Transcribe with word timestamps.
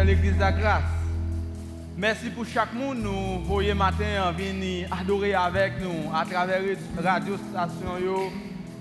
l'église 0.00 0.34
de 0.34 0.40
la 0.40 0.52
grâce. 0.52 0.82
Merci 1.96 2.30
pour 2.30 2.46
chaque 2.46 2.72
monde 2.72 2.98
nous 3.02 3.44
voyez 3.44 3.74
matin 3.74 4.32
venir 4.36 4.88
adorer 4.90 5.34
avec 5.34 5.74
nous 5.80 6.10
à 6.14 6.24
travers 6.24 6.60
les 6.62 6.78
radio 7.02 7.36
stations, 7.36 8.30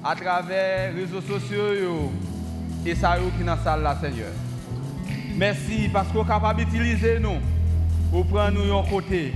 à 0.04 0.16
travers 0.16 0.94
les 0.94 1.02
réseaux 1.02 1.22
sociaux 1.22 2.12
et 2.86 2.96
ça 2.96 3.18
qui 3.38 3.44
dans 3.44 3.56
la 3.56 3.64
salle 3.64 3.84
là, 3.84 3.98
Seigneur. 4.02 4.32
Merci 5.36 5.90
parce 5.92 6.08
qu'on 6.10 6.24
est 6.24 6.28
capable 6.28 6.64
d'utiliser 6.64 7.20
nous 7.20 7.40
pour 8.12 8.26
prendre 8.26 8.64
nous 8.64 8.78
un 8.78 8.84
côté 8.84 9.34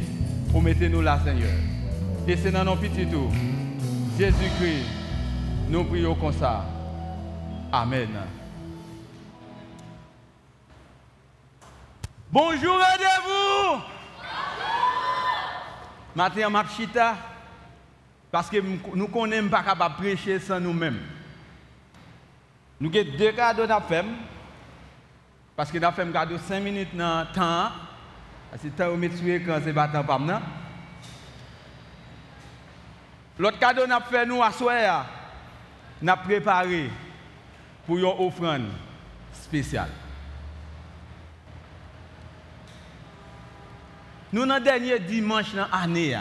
pour 0.51 0.61
mettre 0.61 0.85
nous 0.85 1.01
là, 1.01 1.19
Seigneur. 1.23 1.51
Et 2.27 2.37
c'est 2.37 2.51
dans 2.51 2.63
nos 2.63 2.75
petits 2.75 3.05
tours. 3.05 3.31
Jésus-Christ, 4.17 4.85
nous 5.69 5.83
prions 5.83 6.15
comme 6.15 6.33
ça. 6.33 6.65
Amen. 7.71 8.07
Bonjour, 12.35 12.77
aidez-vous. 12.93 13.81
Matin, 16.13 16.49
ma 16.49 16.65
chita, 16.67 17.15
parce 18.29 18.49
que 18.49 18.57
nous 18.93 19.07
connaissons 19.07 19.47
pas 19.47 19.63
capable 19.63 19.95
de 19.95 20.01
prêcher 20.01 20.37
sans 20.41 20.59
nous-mêmes. 20.59 20.99
Nous 22.81 22.89
avons 22.93 23.17
deux 23.17 23.31
cadeaux 23.31 23.71
à 23.71 23.79
faire, 23.79 24.03
parce 25.55 25.71
que 25.71 25.77
nous 25.77 25.85
avons 25.85 26.11
cadeau 26.11 26.37
5 26.37 26.59
minutes 26.59 26.93
dans 26.93 27.21
le 27.21 27.33
temps, 27.33 27.71
c'est 28.57 28.65
le 28.65 28.71
temps 28.71 28.89
où 28.89 29.01
je 29.01 29.15
suis 29.15 29.45
quand 29.45 29.61
c'est 29.63 29.71
pas 29.71 29.87
temps 29.87 30.03
pour 30.03 30.19
L'autre 33.39 33.59
cadeau 33.59 33.87
nous 33.87 34.11
fait 34.11 34.25
nous 34.25 34.43
à 34.43 34.51
soir, 34.51 35.05
nous 36.01 36.13
préparé 36.25 36.89
pour 37.87 37.97
une 37.97 38.03
offrande 38.03 38.67
spéciale. 39.31 39.91
Nous, 44.35 44.45
dans 44.45 44.55
le 44.55 44.59
dernier 44.59 44.99
dimanche 44.99 45.53
de 45.53 45.59
l'année, 45.59 46.19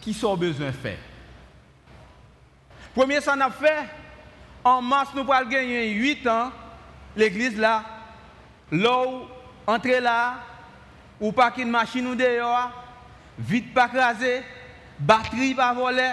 qui 0.00 0.14
sont 0.14 0.36
besoin 0.36 0.68
de 0.68 0.70
faire 0.70 0.98
Premier, 2.94 3.20
ça 3.20 3.32
a 3.32 3.50
fait, 3.50 3.88
en 4.62 4.80
mars, 4.80 5.10
nous 5.16 5.28
allons 5.32 5.50
gagner 5.50 5.90
8 5.90 6.28
ans, 6.28 6.52
l'église 7.16 7.58
là, 7.58 7.84
l'eau, 8.70 9.28
entrer 9.66 9.98
là, 9.98 10.36
ou 11.20 11.32
pas 11.32 11.50
qu'une 11.50 11.70
machine 11.70 12.06
ou 12.06 12.14
dehors, 12.14 12.70
vite 13.36 13.74
pas 13.74 13.88
crasé, 13.88 14.44
batterie 14.96 15.56
pas 15.56 15.74
volée, 15.74 16.12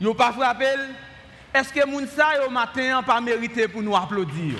yo 0.00 0.14
pas 0.14 0.32
frappé. 0.32 0.74
Est-ce 1.52 1.72
que 1.72 1.84
moun 1.84 2.06
sa 2.06 2.36
yo 2.36 2.48
matin 2.48 3.02
pas 3.02 3.20
mérité 3.20 3.66
pour 3.66 3.82
nous 3.82 3.96
applaudir? 3.96 4.56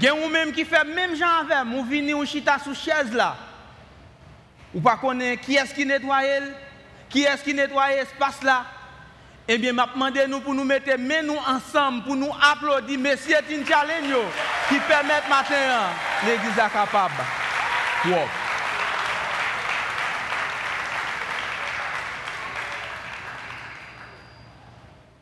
Y 0.00 0.08
a 0.08 0.28
même 0.28 0.52
qui 0.52 0.66
fait 0.66 0.84
même 0.84 1.16
gens 1.16 1.26
avec, 1.40 1.66
vous 1.66 1.82
venez 1.82 2.12
ou 2.12 2.26
chita 2.26 2.58
sous 2.58 2.74
chaise 2.74 3.10
là. 3.10 3.36
Ou 4.74 4.80
pas 4.80 4.96
connaître 4.96 5.42
qui 5.42 5.56
est-ce 5.56 5.72
qui 5.72 5.86
nettoie, 5.86 6.20
qui 7.08 7.22
est-ce 7.22 7.42
qui 7.42 7.54
nettoie 7.54 7.88
l'espace 7.88 8.42
là. 8.42 8.66
Eh 9.48 9.56
bien, 9.56 9.72
m'a 9.72 9.86
demandé 9.86 10.26
nous 10.26 10.40
pour 10.40 10.52
nous 10.52 10.64
mettre 10.64 10.90
ensemble, 11.48 12.02
pour 12.04 12.16
nous 12.16 12.32
applaudir, 12.52 12.98
un 12.98 13.66
challenge 13.66 14.14
qui 14.68 14.78
permet 14.80 15.22
matin 15.28 15.54
l'église 16.26 16.54
capable. 16.54 17.14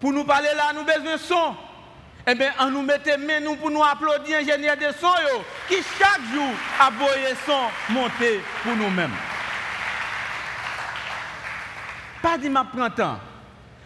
Pour 0.01 0.13
nous 0.13 0.25
parler 0.25 0.49
là, 0.57 0.73
nous 0.75 0.85
besoin 0.85 1.13
de 1.15 1.19
son. 1.19 1.55
Eh 2.27 2.35
bien, 2.35 2.53
on 2.61 2.71
nous 2.71 2.83
mettait 2.83 3.17
nous 3.41 3.57
pour 3.57 3.71
nous 3.71 3.83
applaudir 3.83 4.39
ingénieur 4.39 4.77
de 4.77 4.93
son 5.01 5.13
qui 5.69 5.77
chaque 5.99 6.23
jour 6.33 6.51
a 6.81 6.91
voyé 6.91 7.35
son 7.47 7.93
monter 7.93 8.41
pour 8.63 8.77
nous-mêmes. 8.77 9.15
Pas 12.21 12.39
dit 12.39 12.49
ma 12.49 12.65
temps. 12.97 13.19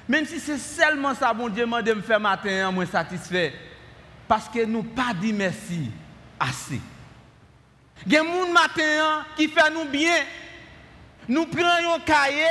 Même 0.08 0.26
si 0.26 0.38
c'est 0.38 0.58
seulement 0.58 1.14
ça, 1.14 1.32
bon 1.32 1.48
Dieu 1.48 1.66
m'a 1.66 1.82
de 1.82 1.94
me 1.94 2.02
faire 2.02 2.20
matin, 2.20 2.70
moi 2.70 2.86
satisfait. 2.86 3.54
Parce 4.28 4.48
que 4.48 4.64
nous 4.64 4.82
pas 4.82 5.12
dit 5.18 5.32
merci 5.32 5.90
assez. 6.38 6.80
Il 8.04 8.12
y 8.12 8.16
a 8.16 8.22
des 8.22 8.52
matin 8.52 9.24
qui 9.36 9.48
fait 9.48 9.70
nous 9.70 9.84
bien. 9.84 10.24
Nous 11.28 11.46
prenons 11.46 11.94
un 11.94 12.00
cahier, 12.00 12.46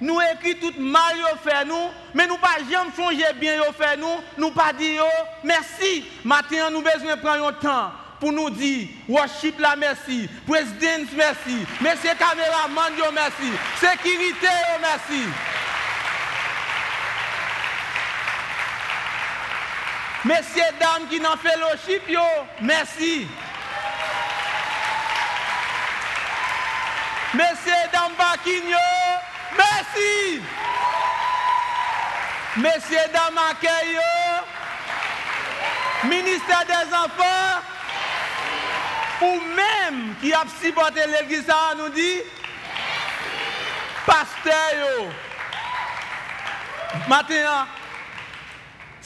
nous 0.00 0.18
écrivons 0.20 0.72
tout 0.72 0.80
mal 0.80 1.16
fait 1.44 1.64
nous, 1.64 1.90
mais 2.14 2.26
nous 2.26 2.38
pas 2.38 2.56
jamais 2.68 2.90
changer 2.96 3.32
bien 3.38 3.60
fait 3.78 3.96
nous, 3.96 4.06
nous 4.38 4.50
pas 4.50 4.72
dire 4.72 5.04
merci. 5.44 6.04
Matin 6.24 6.70
nous 6.70 6.82
besoin 6.82 7.16
prendre 7.18 7.46
un 7.46 7.52
temps 7.52 7.92
pour 8.18 8.32
nous 8.32 8.50
dire 8.50 8.88
worship 9.08 9.58
la 9.60 9.76
merci, 9.76 10.28
président 10.46 11.06
merci, 11.16 11.56
monsieur 11.80 12.10
caméraman 12.18 12.92
merci, 13.14 13.52
sécurité 13.80 14.48
merci. 14.80 15.22
Messieurs, 20.22 20.62
dames 20.78 21.08
qui 21.08 21.18
n'ont 21.18 21.36
fait 21.38 21.48
fellowship, 21.48 22.02
yo, 22.06 22.20
merci. 22.60 23.26
Mesye 27.34 27.88
Dambakinyo, 27.92 28.86
mersi. 29.56 30.42
Mesye 32.56 33.08
Damakeyo, 33.12 34.00
minister 36.04 36.64
des 36.66 36.94
enfants, 36.94 37.62
ou 39.22 39.38
menm 39.54 40.16
ki 40.18 40.32
ap 40.34 40.50
sipote 40.58 41.04
l'Eglise 41.06 41.54
a 41.54 41.76
nou 41.78 41.92
di, 41.94 42.08
pasteyo. 44.08 45.06
Maten 47.06 47.46
an, 47.46 47.70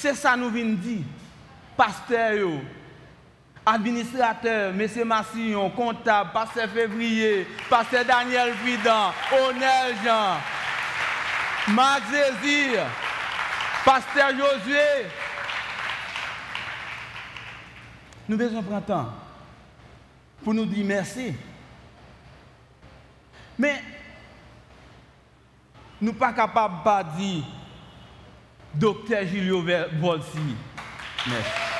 se 0.00 0.14
sa 0.16 0.32
nou 0.40 0.48
vin 0.54 0.72
di, 0.80 1.02
pasteyo. 1.76 2.56
Administrateur, 3.66 4.72
M. 4.72 5.04
Massillon, 5.06 5.70
comptable, 5.70 6.30
pasteur 6.32 6.68
Février, 6.68 7.46
pasteur 7.70 8.04
Daniel 8.04 8.52
Vidan, 8.64 9.12
Onel 9.32 9.94
Jean, 10.04 10.36
Marc 11.74 12.02
pasteur 13.84 14.30
Josué. 14.30 15.06
Nous 18.28 18.36
besoin 18.36 18.62
prendre 18.62 18.86
temps 18.86 19.12
pour 20.42 20.54
nous 20.54 20.66
dire 20.66 20.84
merci. 20.84 21.34
Mais 23.58 23.82
nous 26.00 26.08
ne 26.08 26.12
sommes 26.12 26.18
pas 26.18 26.32
capables 26.32 26.82
de 26.84 27.16
dire 27.16 27.44
Docteur 28.74 29.26
Julio 29.26 29.62
Volsi. 30.00 30.56
Merci. 31.26 31.73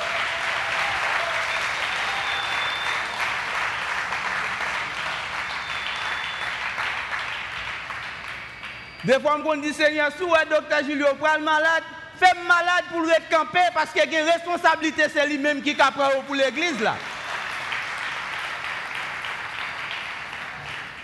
Des 9.05 9.21
fois, 9.21 9.39
on 9.45 9.57
dit 9.57 9.75
Seigneur, 9.75 10.11
si 10.17 10.23
le 10.25 10.49
docteur 10.49 10.83
Julio 10.83 11.09
prend 11.21 11.39
malade, 11.39 11.83
fait 12.19 12.35
malade 12.49 12.85
pour 12.91 13.03
le 13.03 13.13
camper 13.31 13.69
parce 13.75 13.91
qu'il 13.91 14.01
a 14.01 14.21
une 14.21 14.27
responsabilité, 14.27 15.05
c'est 15.13 15.27
lui-même 15.27 15.61
qui 15.61 15.77
a 15.79 15.93
pour 15.93 16.35
l'église. 16.35 16.81
là. 16.81 16.95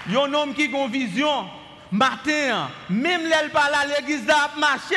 Il 0.07 0.15
y 0.15 0.17
a 0.17 0.23
un 0.23 0.33
homme 0.33 0.55
qui 0.55 0.63
a 0.63 0.65
une 0.67 0.91
vision, 0.91 1.47
matin, 1.93 2.71
même 2.89 3.27
l'elle 3.27 3.51
parle 3.51 3.75
à 3.75 3.85
l'église, 3.85 4.29
a 4.31 4.59
marché, 4.59 4.97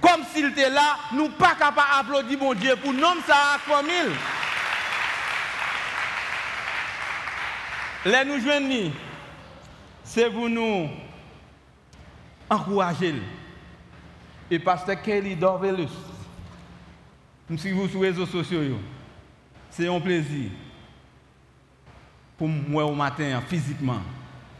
comme 0.00 0.24
s'il 0.34 0.46
était 0.46 0.70
là, 0.70 0.96
nous 1.12 1.28
pas 1.28 1.54
capables 1.54 1.76
d'applaudir 1.96 2.38
mon 2.40 2.54
Dieu 2.54 2.74
pour 2.76 2.92
nous, 2.92 3.06
ça 3.26 3.58
à 3.72 3.82
mille. 3.82 4.12
Les 8.04 8.24
nous 8.24 8.40
joignent, 8.40 8.92
c'est 10.04 10.30
pour 10.30 10.48
nous 10.48 10.88
encourager. 12.48 13.14
Et 14.50 14.58
pasteur 14.58 15.00
Kelly 15.02 15.34
Dorvelus, 15.34 15.88
nous 17.48 17.58
suivons 17.58 17.88
sur 17.88 18.02
les 18.02 18.10
réseaux 18.10 18.26
sociaux. 18.26 18.78
C'est 19.70 19.88
un 19.88 20.00
plaisir 20.00 20.50
pour 22.38 22.48
moi 22.48 22.84
au 22.84 22.94
matin, 22.94 23.40
physiquement. 23.46 24.02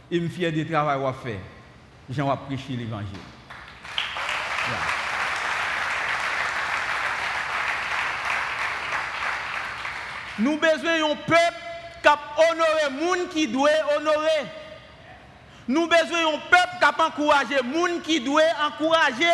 Et 0.09 0.19
me 0.19 0.29
fier 0.29 0.51
du 0.51 0.65
travail 0.65 0.99
qu'on 0.99 1.13
fait. 1.13 1.39
J'ai 2.09 2.23
prêcher 2.47 2.73
l'évangile. 2.73 3.17
Nous 10.39 10.57
besoin 10.57 10.99
d'un 10.99 11.15
peuple 11.15 11.57
cap 12.03 12.19
honorer 12.37 13.01
moun 13.01 13.27
qui 13.29 13.47
doit 13.47 13.69
honorer. 13.97 14.45
Nous 15.67 15.87
besoin 15.87 16.23
d'un 16.23 16.39
peuple 16.49 16.77
qui 16.79 17.01
encourager 17.01 17.61
moun 17.63 18.01
qui 18.01 18.21
doit 18.21 18.41
encourager. 18.65 19.25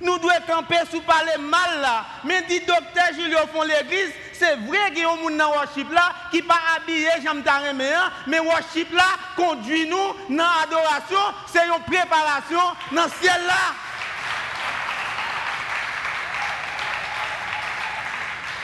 Nous 0.00 0.18
devons 0.18 0.30
camper 0.48 0.80
sous 0.90 1.00
parler 1.00 1.36
mal 1.38 1.80
là. 1.80 2.04
Mais 2.24 2.42
dit 2.42 2.60
docteur 2.60 3.04
Julio 3.14 3.38
font 3.52 3.62
l'église, 3.62 4.12
c'est 4.32 4.56
vrai 4.56 4.90
qu'il 4.90 5.02
y 5.02 5.04
a 5.04 5.10
un 5.10 5.16
monde 5.16 5.36
dans 5.36 5.50
worship 5.50 5.92
là 5.92 6.12
qui 6.30 6.42
pas 6.42 6.60
habillé 6.76 7.08
j'aime 7.22 7.42
mais 8.26 8.40
worship 8.40 8.92
là 8.92 9.04
conduit 9.36 9.88
nous 9.88 10.36
dans 10.36 10.44
l'adoration, 10.60 11.18
c'est 11.46 11.66
une 11.66 11.82
préparation 11.84 12.60
dans 12.92 13.04
le 13.04 13.10
ciel 13.20 13.40
là. 13.46 13.74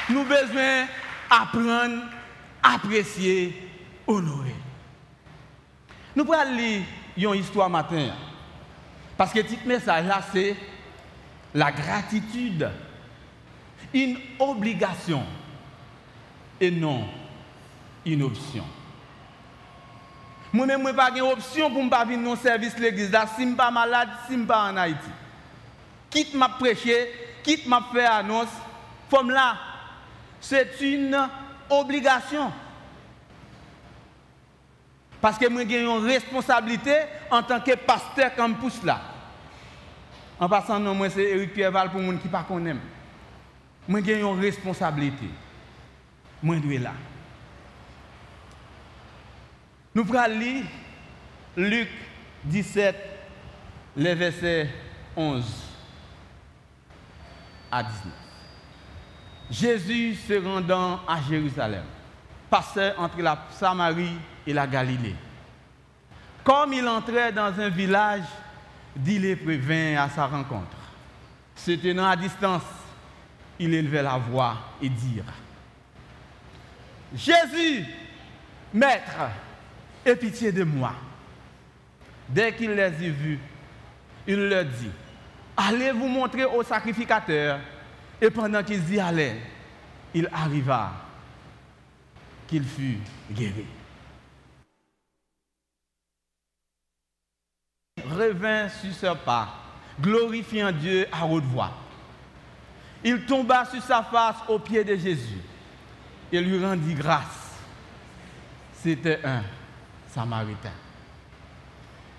Nous 0.09 0.25
besoin 0.25 0.87
apprendre, 1.31 2.03
apprécier, 2.63 3.71
honorer. 4.07 4.48
Nous 6.19 6.33
allons 6.33 6.57
lire 6.57 6.83
une 7.33 7.41
histoire 7.41 7.71
matin. 7.71 8.09
Parce 9.17 9.33
que 9.33 9.39
petit 9.39 9.57
message 9.65 10.05
là, 10.05 10.21
c'est 10.33 10.57
la 11.55 11.71
gratitude, 11.71 12.69
une 13.95 14.19
obligation 14.41 15.23
et 16.61 16.73
non 16.73 17.05
une 18.05 18.25
option. 18.25 18.65
Moi-même, 20.53 20.83
je 20.83 20.89
n'ai 20.89 20.93
pas 20.93 21.13
d'option 21.13 21.71
pour 21.71 21.85
ne 21.85 21.89
pas 21.89 22.05
venir 22.05 22.31
dans 22.31 22.35
service 22.35 22.75
de 22.75 22.81
l'église. 22.81 23.11
Si 23.11 23.13
je 23.13 23.43
ne 23.43 23.49
suis 23.51 23.57
pas 23.57 23.71
malade, 23.71 24.09
si 24.27 24.33
je 24.33 24.39
ne 24.39 24.39
suis 24.41 24.47
pas 24.49 24.73
en 24.73 24.77
Haïti. 24.77 25.11
Quitte 26.11 26.35
m'a 26.35 26.49
prêcher, 26.49 27.13
quitte 27.45 27.69
m'a 27.69 27.85
fait 27.93 28.07
annonce, 28.07 28.49
comme 29.09 29.31
là, 29.31 29.57
c'est 30.41 30.81
une 30.81 31.17
obligation. 31.71 32.51
Parce 35.21 35.39
que 35.39 35.49
moi, 35.49 35.63
j'ai 35.69 35.83
une 35.83 36.07
responsabilité 36.07 36.95
en 37.31 37.43
tant 37.43 37.61
que 37.61 37.75
pasteur 37.75 38.35
campus 38.35 38.83
là. 38.85 39.01
En 40.39 40.49
passant, 40.49 40.79
non, 40.79 40.95
moi, 40.95 41.11
c'est 41.11 41.25
Eric 41.25 41.53
Pierre 41.53 41.73
Val 41.73 41.91
pour 41.91 42.01
les 42.01 42.07
gens 42.07 42.19
qui 42.19 42.29
ne 42.29 42.43
connaissent 42.43 42.77
pas. 42.77 42.83
Moi, 43.89 44.01
j'ai 44.05 44.21
une 44.21 44.41
responsabilité. 44.41 45.29
Moi, 46.43 46.57
je 46.57 46.69
suis 46.69 46.79
là. 46.79 46.93
Nous 49.95 50.07
allons 50.17 50.39
lire 50.39 50.65
Luc 51.57 51.89
17, 52.45 52.97
les 53.97 54.15
versets 54.15 54.71
11 55.17 55.45
à 57.73 57.83
19. 57.83 58.13
Jésus 59.51 60.15
se 60.15 60.35
rendant 60.35 61.01
à 61.09 61.21
Jérusalem, 61.29 61.85
passait 62.49 62.95
entre 62.97 63.21
la 63.21 63.47
Samarie 63.51 64.19
et 64.49 64.55
la 64.55 64.67
Galilée. 64.67 65.15
Comme 66.43 66.73
il 66.73 66.89
entrait 66.89 67.33
dans 67.33 67.53
un 67.61 67.69
village, 67.69 68.25
les 69.05 69.35
vint 69.35 70.03
à 70.03 70.09
sa 70.09 70.27
rencontre. 70.27 70.77
Se 71.55 71.73
tenant 71.73 72.09
à 72.09 72.17
distance, 72.17 72.63
il 73.59 73.75
élevait 73.75 74.03
la 74.03 74.17
voix 74.17 74.57
et 74.81 74.89
dit 74.89 75.21
Jésus, 77.15 77.85
Maître, 78.73 79.19
aie 80.05 80.17
pitié 80.17 80.51
de 80.51 80.65
moi. 80.65 80.95
Dès 82.29 82.55
qu'il 82.55 82.71
les 82.71 83.07
eut 83.07 83.11
vus, 83.11 83.39
il 84.27 84.49
leur 84.49 84.65
dit 84.65 84.91
Allez 85.57 85.93
vous 85.93 86.09
montrer 86.09 86.45
au 86.45 86.63
sacrificateur. 86.63 87.59
Et 88.21 88.31
pendant 88.31 88.63
qu'ils 88.63 88.95
y 88.95 88.99
allaient, 88.99 89.41
il 90.15 90.29
arriva 90.33 90.93
qu'il 92.47 92.65
fut 92.65 92.99
guéri. 93.31 93.67
Revint 98.09 98.69
sur 98.69 98.93
ce 98.93 99.15
pas, 99.25 99.49
glorifiant 100.01 100.73
Dieu 100.73 101.07
à 101.13 101.27
haute 101.27 101.45
voix. 101.45 101.73
Il 103.05 103.25
tomba 103.27 103.65
sur 103.65 103.83
sa 103.83 104.03
face 104.03 104.37
aux 104.49 104.59
pieds 104.59 104.85
de 104.85 104.97
Jésus 104.97 105.39
et 106.33 106.41
lui 106.41 106.65
rendit 106.65 106.95
grâce. 106.95 107.57
C'était 108.75 109.21
un 109.25 109.43
Samaritain. 110.11 110.73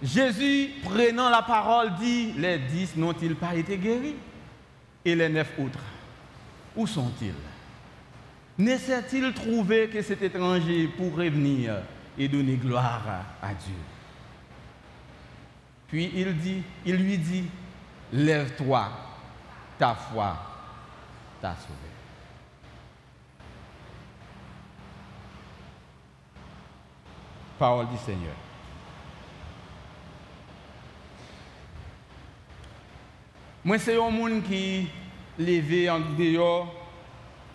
Jésus, 0.02 0.70
prenant 0.84 1.30
la 1.30 1.42
parole, 1.42 1.96
dit, 2.00 2.32
les 2.34 2.60
dix 2.60 2.96
n'ont-ils 2.96 3.36
pas 3.36 3.56
été 3.56 3.78
guéris? 3.78 4.16
Et 5.04 5.16
les 5.16 5.30
neuf 5.30 5.52
autres, 5.58 5.80
où 6.76 6.86
sont-ils? 6.88 7.34
N'essaie-t-il 8.58 9.34
trouvé 9.34 9.90
que 9.90 10.02
cet 10.02 10.22
étranger 10.22 10.88
pour 10.98 11.16
revenir 11.16 11.76
et 12.18 12.28
donner 12.28 12.56
gloire 12.56 13.02
à 13.42 13.54
Dieu? 13.54 13.76
Puis 15.90 16.12
il, 16.14 16.38
dit, 16.38 16.64
il 16.86 16.96
lui 16.96 17.18
dit, 17.18 17.50
lève-toi, 18.14 18.90
ta 19.78 19.96
foi 19.96 20.38
t'a 21.42 21.56
sauvé. 21.56 21.76
Parole 27.58 27.88
du 27.88 27.98
Seigneur. 27.98 28.36
Moi, 33.66 33.80
c'est 33.80 34.02
un 34.02 34.10
monde 34.10 34.44
qui 34.44 34.88
levé 35.38 35.90
en 35.90 36.00
dehors, 36.00 36.74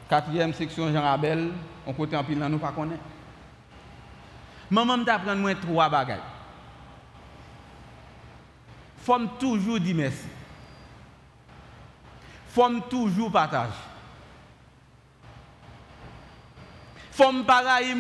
quatrième 0.09 0.53
section 0.53 0.93
Jean 0.93 1.05
Abel, 1.05 1.53
on 1.87 1.93
côté 1.93 2.17
en 2.17 2.25
pile, 2.25 2.39
nous 2.39 2.59
pas 2.59 2.73
connaît. 2.73 2.99
Maman 4.71 4.99
m'apprend 4.99 5.37
moi 5.37 5.55
trois 5.55 5.89
bagages 5.89 6.34
faut 9.05 9.19
toujours 9.39 9.79
dire 9.79 9.95
merci. 9.95 10.27
faut 12.49 12.81
toujours 12.89 13.31
partager. 13.31 13.73
faut 17.13 17.31
me 17.33 17.43
parler 17.45 17.95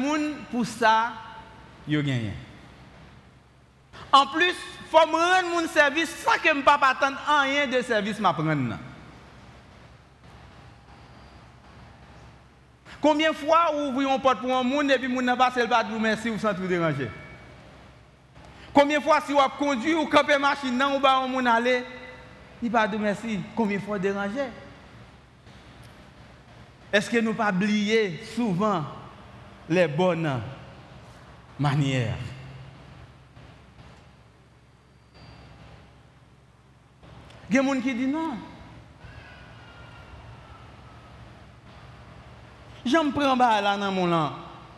pour 0.51 0.67
ça, 0.67 1.13
yo 1.87 2.03
gagné. 2.03 2.33
En 4.11 4.27
plus, 4.27 4.55
faut 4.91 5.07
me 5.07 5.13
rendre 5.13 5.49
mon 5.63 5.69
service 5.69 6.11
sans 6.25 6.39
que 6.39 6.49
je 6.49 6.55
ne 6.55 6.63
pas 6.63 6.79
attendre 6.83 7.19
rien 7.43 7.67
de 7.67 7.81
service 7.83 8.19
m'a 8.19 8.33
prendre. 8.33 8.77
Combien 13.01 13.33
de 13.33 13.37
fois 13.37 13.71
vous 13.73 13.89
ouvrez 13.89 14.05
une 14.05 14.21
porte 14.21 14.41
pour 14.41 14.57
un 14.57 14.63
monde 14.63 14.91
et 14.91 14.99
puis 14.99 15.13
vous 15.13 15.21
n'a 15.21 15.37
pas 15.37 15.51
pas 15.51 15.85
de 15.85 15.99
merci 15.99 16.31
ou 16.31 16.39
sans 16.39 16.55
tout 16.55 16.67
déranger? 16.67 17.11
Combien 18.75 18.99
de 18.99 19.05
fois 19.05 19.21
si 19.21 19.33
vous 19.33 19.39
conduit 19.57 19.95
ou 19.95 20.07
camper 20.07 20.37
machine 20.37 20.77
dans 20.77 20.97
ou 20.97 20.99
ba 20.99 21.21
on 21.21 21.29
moun 21.29 21.47
aller, 21.47 21.85
il 22.61 22.71
pas 22.71 22.89
de 22.89 22.97
merci. 22.97 23.39
Combien 23.55 23.79
de 23.79 23.83
fois 23.83 24.01
déranger? 24.01 24.49
Est-ce 26.93 27.09
que 27.09 27.19
nous 27.19 27.35
pas 27.35 27.51
oublier 27.51 28.21
souvent 28.35 28.85
les 29.69 29.87
bonnes 29.87 30.41
manières? 31.59 32.17
Il 37.49 37.57
y 37.57 37.59
a 37.59 37.63
des 37.63 37.69
gens 37.69 37.81
qui 37.81 37.95
disent 37.95 38.09
non. 38.09 38.37
Je 42.85 42.97
me 42.97 43.13
prends 43.13 43.37
là 43.37 43.77
dans 43.77 43.93
mon 43.93 44.07
lan. 44.07 44.33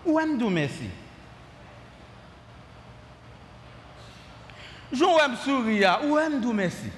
Ou 0.05 0.19
est-ce 0.21 0.51
merci? 0.51 0.91
Joun 4.93 5.17
wèm 5.19 5.35
souri 5.43 5.81
ya, 5.83 5.99
wèm 6.07 6.39
dou 6.43 6.55
mersi. 6.55 6.91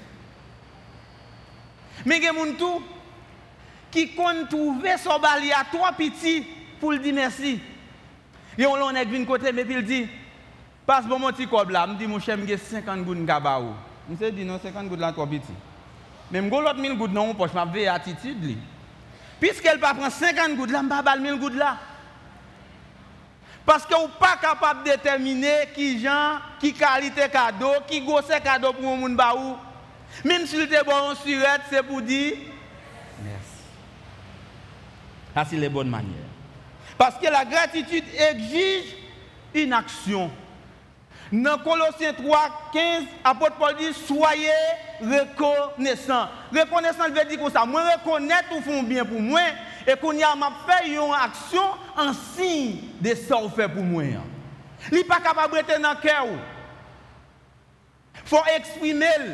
Men 2.07 2.23
gen 2.23 2.37
moun 2.37 2.55
tou, 2.61 2.83
ki 3.95 4.11
kon 4.15 4.45
touve 4.51 4.95
so 5.01 5.17
bali 5.23 5.51
a 5.55 5.65
to 5.73 5.81
piti 5.97 6.43
pou 6.81 6.93
l 6.93 7.01
di 7.03 7.15
mersi. 7.17 7.57
Yon 8.59 8.79
lon 8.81 8.99
ek 8.99 9.11
vin 9.13 9.27
kote 9.27 9.53
me 9.55 9.65
pil 9.67 9.85
di, 9.87 10.03
pas 10.89 11.07
bon 11.09 11.23
moti 11.23 11.47
kob 11.49 11.73
la, 11.73 11.87
mdi 11.89 12.09
mou 12.11 12.21
chèm 12.21 12.45
gen 12.49 12.61
50 12.61 13.07
goud 13.07 13.25
nga 13.25 13.41
ba 13.41 13.59
ou. 13.63 13.75
Mse 14.09 14.33
di 14.35 14.45
non 14.45 14.61
50 14.61 14.89
goud 14.91 15.01
la 15.01 15.13
to 15.17 15.27
piti. 15.31 15.55
Men 16.31 16.49
mgo 16.49 16.61
lot 16.61 16.77
1000 16.77 16.99
goud 16.99 17.15
nan 17.15 17.33
ou 17.33 17.39
poch, 17.39 17.55
ma 17.57 17.65
ve 17.65 17.87
atitid 17.89 18.43
li. 18.45 18.59
Piske 19.41 19.71
el 19.71 19.81
pa 19.81 19.95
pran 19.97 20.13
50 20.13 20.59
goud 20.59 20.75
la, 20.75 20.85
mba 20.85 21.01
bal 21.07 21.25
1000 21.25 21.41
goud 21.41 21.57
la. 21.57 21.77
Parce 23.69 23.85
que 23.85 23.95
vous 23.95 24.09
pas 24.19 24.39
capable 24.41 24.83
de 24.83 24.93
déterminer 24.93 25.69
qui 25.75 26.01
gens, 26.01 26.39
qui 26.59 26.73
qualité 26.73 27.29
cadeau, 27.29 27.75
qui 27.87 28.01
gosse 28.01 28.25
cadeau 28.43 28.73
pour 28.73 28.91
un 28.91 28.97
monde 28.97 29.15
baou. 29.15 29.59
Même 30.25 30.47
si 30.47 30.57
vous 30.57 30.73
êtes 30.73 30.87
bon 30.87 31.15
surette, 31.23 31.61
c'est 31.69 31.83
pour 31.83 32.01
dire 32.01 32.33
merci. 33.23 35.51
C'est 35.51 35.57
les 35.57 35.69
bonnes 35.69 35.91
manières. 35.91 36.15
Parce 36.97 37.19
que 37.19 37.31
la 37.31 37.45
gratitude 37.45 38.05
exige 38.31 38.97
une 39.53 39.75
action. 39.75 40.31
Dans 41.31 41.59
Colossiens 41.59 42.15
3, 42.15 42.39
15, 42.73 43.03
apôtre 43.23 43.57
Paul 43.59 43.77
dit 43.77 43.93
Soyez 43.93 44.49
reconnaissants. 45.03 46.29
Reconnaissant 46.51 47.11
veut 47.11 47.29
dire 47.29 47.39
comme 47.39 47.53
ça. 47.53 47.67
Moi, 47.67 47.83
reconnaître 47.83 48.49
ou 48.57 48.63
font 48.63 48.83
bien 48.83 49.05
pour 49.05 49.21
moi 49.21 49.43
E 49.89 49.97
kon 49.97 50.19
ya 50.21 50.35
map 50.37 50.67
fè 50.69 50.83
yon 50.91 51.15
aksyon 51.17 51.95
an 51.97 52.13
sin 52.35 52.77
de 53.01 53.15
sa 53.17 53.39
ou 53.41 53.49
fè 53.49 53.71
pou 53.73 53.81
mwen. 53.81 54.21
Li 54.93 55.01
pa 55.09 55.17
kapab 55.25 55.55
rete 55.57 55.79
nan 55.81 55.97
kè 56.03 56.19
ou. 56.27 56.37
Fò 58.29 58.43
eksprime 58.53 59.09
l. 59.23 59.31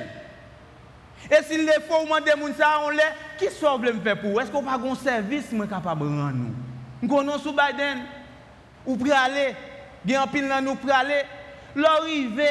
E 1.26 1.40
si 1.48 1.58
le 1.58 1.80
fò 1.88 2.04
ou 2.04 2.10
mande 2.12 2.38
moun 2.38 2.54
sa 2.54 2.76
an 2.84 2.94
lè, 2.94 3.10
ki 3.40 3.50
sa 3.56 3.72
ou 3.72 3.82
ble 3.82 3.96
m 3.96 4.00
fè 4.04 4.14
pou? 4.20 4.38
Esko 4.38 4.62
pa 4.62 4.78
gon 4.78 4.94
servis 5.02 5.50
mwen 5.50 5.70
kapab 5.70 6.06
ran 6.06 6.38
nou? 6.38 6.54
M 7.02 7.10
konon 7.10 7.42
sou 7.42 7.56
Biden, 7.56 8.06
ou 8.86 8.94
pralè, 9.00 9.50
gen 10.06 10.22
apil 10.22 10.46
nan 10.46 10.68
nou 10.68 10.78
pralè, 10.78 11.24
lor 11.74 12.04
rive, 12.06 12.50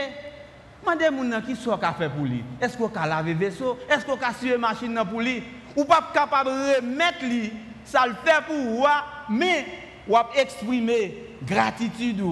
mande 0.83 1.07
moun 1.15 1.31
nan 1.31 1.45
ki 1.47 1.55
sa 1.55 1.77
ou 1.77 1.79
ka 1.79 1.95
fè 1.95 2.11
pou 2.11 2.27
li? 2.27 2.43
Esko 2.59 2.91
ka 2.91 3.07
lave 3.07 3.39
veso? 3.39 3.77
Esko 3.87 4.19
ka 4.19 4.35
siye 4.35 4.59
masin 4.59 4.91
nan 4.91 5.07
pou 5.07 5.23
li? 5.23 5.39
Ou 5.77 5.87
pa 5.87 6.03
kapab 6.11 6.51
remet 6.51 7.23
li? 7.23 7.45
Ça 7.85 8.05
le 8.07 8.15
fait 8.23 8.43
pour 8.45 8.55
vous, 8.55 8.85
mais 9.29 9.65
ou 10.07 10.17
exprimer 10.35 11.17
gratitude 11.45 12.23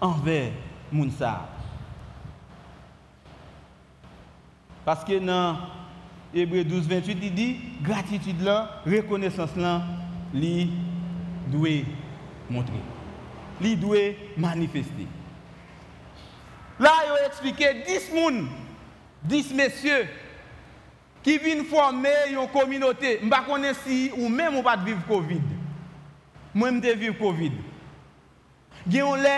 envers 0.00 0.50
Mounsa. 0.92 1.48
Parce 4.84 5.04
que 5.04 5.18
dans 5.18 5.56
Hébreu 6.34 6.62
12, 6.62 6.86
28, 6.88 7.18
il 7.22 7.34
dit 7.34 7.56
gratitude 7.82 8.40
là, 8.42 8.82
reconnaissance 8.86 9.56
là, 9.56 9.82
lui 10.32 10.70
doit 11.48 11.84
montrer. 12.48 12.80
Lui 13.60 13.76
doit 13.76 14.14
manifester. 14.36 15.06
Là, 16.78 16.92
il 17.06 17.24
a 17.24 17.26
expliqué 17.26 17.82
10 17.86 17.92
personnes, 18.10 18.48
10 19.24 19.54
messieurs 19.54 20.06
ki 21.26 21.38
vin 21.42 21.64
forme 21.66 22.12
yon 22.30 22.46
kominote. 22.54 23.16
Mba 23.26 23.42
konen 23.48 23.74
si 23.82 24.06
ou 24.14 24.30
men 24.30 24.52
mou 24.54 24.62
pat 24.66 24.84
viv 24.86 25.00
COVID. 25.08 25.54
Mwen 26.56 26.78
mte 26.78 26.94
viv 27.00 27.16
COVID. 27.18 27.56
Gen 28.86 29.02
yon 29.02 29.24
le, 29.24 29.34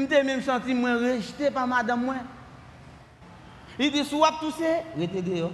mte 0.00 0.24
men 0.26 0.42
chanti 0.42 0.74
mwen 0.74 0.98
rejte 1.04 1.52
pa 1.54 1.66
madam 1.70 2.02
mwen. 2.08 2.26
I 3.78 3.92
di 3.94 4.02
sou 4.02 4.26
ap 4.26 4.40
touse, 4.42 4.72
rete 4.98 5.22
de 5.22 5.38
yo. 5.44 5.52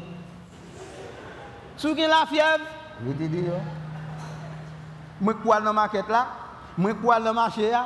Sou 1.76 1.92
gen 1.98 2.08
la 2.08 2.22
fiev, 2.30 2.64
rete 3.04 3.28
de 3.28 3.44
yo. 3.50 3.60
Mwen 5.20 5.36
kwa 5.44 5.60
nan 5.60 5.76
maket 5.76 6.08
la, 6.08 6.24
mwen 6.80 6.96
kwa 7.04 7.20
nan 7.20 7.36
mache 7.36 7.68
ya. 7.68 7.84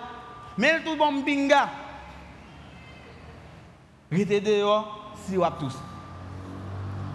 Men 0.58 0.84
tout 0.86 0.98
bon 0.98 1.18
mbinga. 1.18 1.66
Rete 4.14 4.38
de 4.46 4.60
yo, 4.62 4.78
si 5.26 5.36
wap 5.38 5.58
touse. 5.58 5.97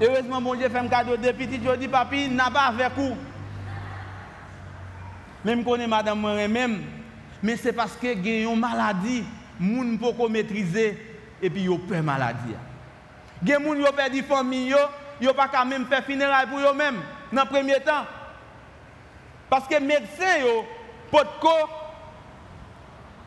Heureusement, 0.01 0.41
mon 0.41 0.55
Dieu 0.55 0.69
fait 0.69 0.79
un 0.79 0.87
cadeau 0.87 1.15
de 1.15 1.31
petit, 1.31 1.61
je 1.63 1.75
dis, 1.75 1.87
papi, 1.87 2.29
n'a 2.29 2.49
pas 2.49 2.67
avec 2.67 2.91
vous. 2.95 3.15
Même 5.45 5.63
connais 5.63 5.87
madame 5.87 6.19
moi-même, 6.19 6.83
mais 7.41 7.57
c'est 7.57 7.73
parce 7.73 7.97
que 7.97 8.07
y 8.07 8.45
a 8.45 8.49
une 8.49 8.59
maladie, 8.59 9.25
moun 9.59 9.91
ne 9.91 9.97
peut 9.97 10.13
pas 10.13 10.29
maîtriser 10.29 10.97
et 11.41 11.49
puis 11.49 11.63
il 11.63 11.79
peur 11.79 12.01
maladie. 12.01 12.55
Gen 13.43 13.61
moun 13.61 13.77
yo 13.77 13.91
perdu 13.91 14.23
famille 14.23 14.69
yo, 14.69 14.77
yo 15.19 15.33
pas 15.33 15.49
quand 15.49 15.65
même 15.65 15.85
funérailles 16.05 16.47
pour 16.47 16.59
eux 16.59 16.73
même 16.73 16.95
dans 17.31 17.43
le 17.43 17.47
premier 17.49 17.79
temps. 17.81 18.05
Parce 19.49 19.67
que 19.67 19.81
médecin 19.81 20.39
yo 20.39 20.65
peut 21.11 21.27
ko 21.41 21.49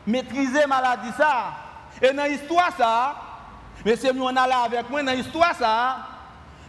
maîtriser 0.07 0.65
maladie 0.65 1.11
ça. 1.15 1.53
Et 2.01 2.11
dans 2.11 2.23
l'histoire 2.23 2.71
ça, 2.75 3.15
monsieur 3.85 4.11
nous 4.11 4.23
on 4.23 4.35
a 4.35 4.47
là 4.47 4.63
avec 4.65 4.89
moi 4.89 5.03
dans 5.03 5.11
l'histoire 5.11 5.53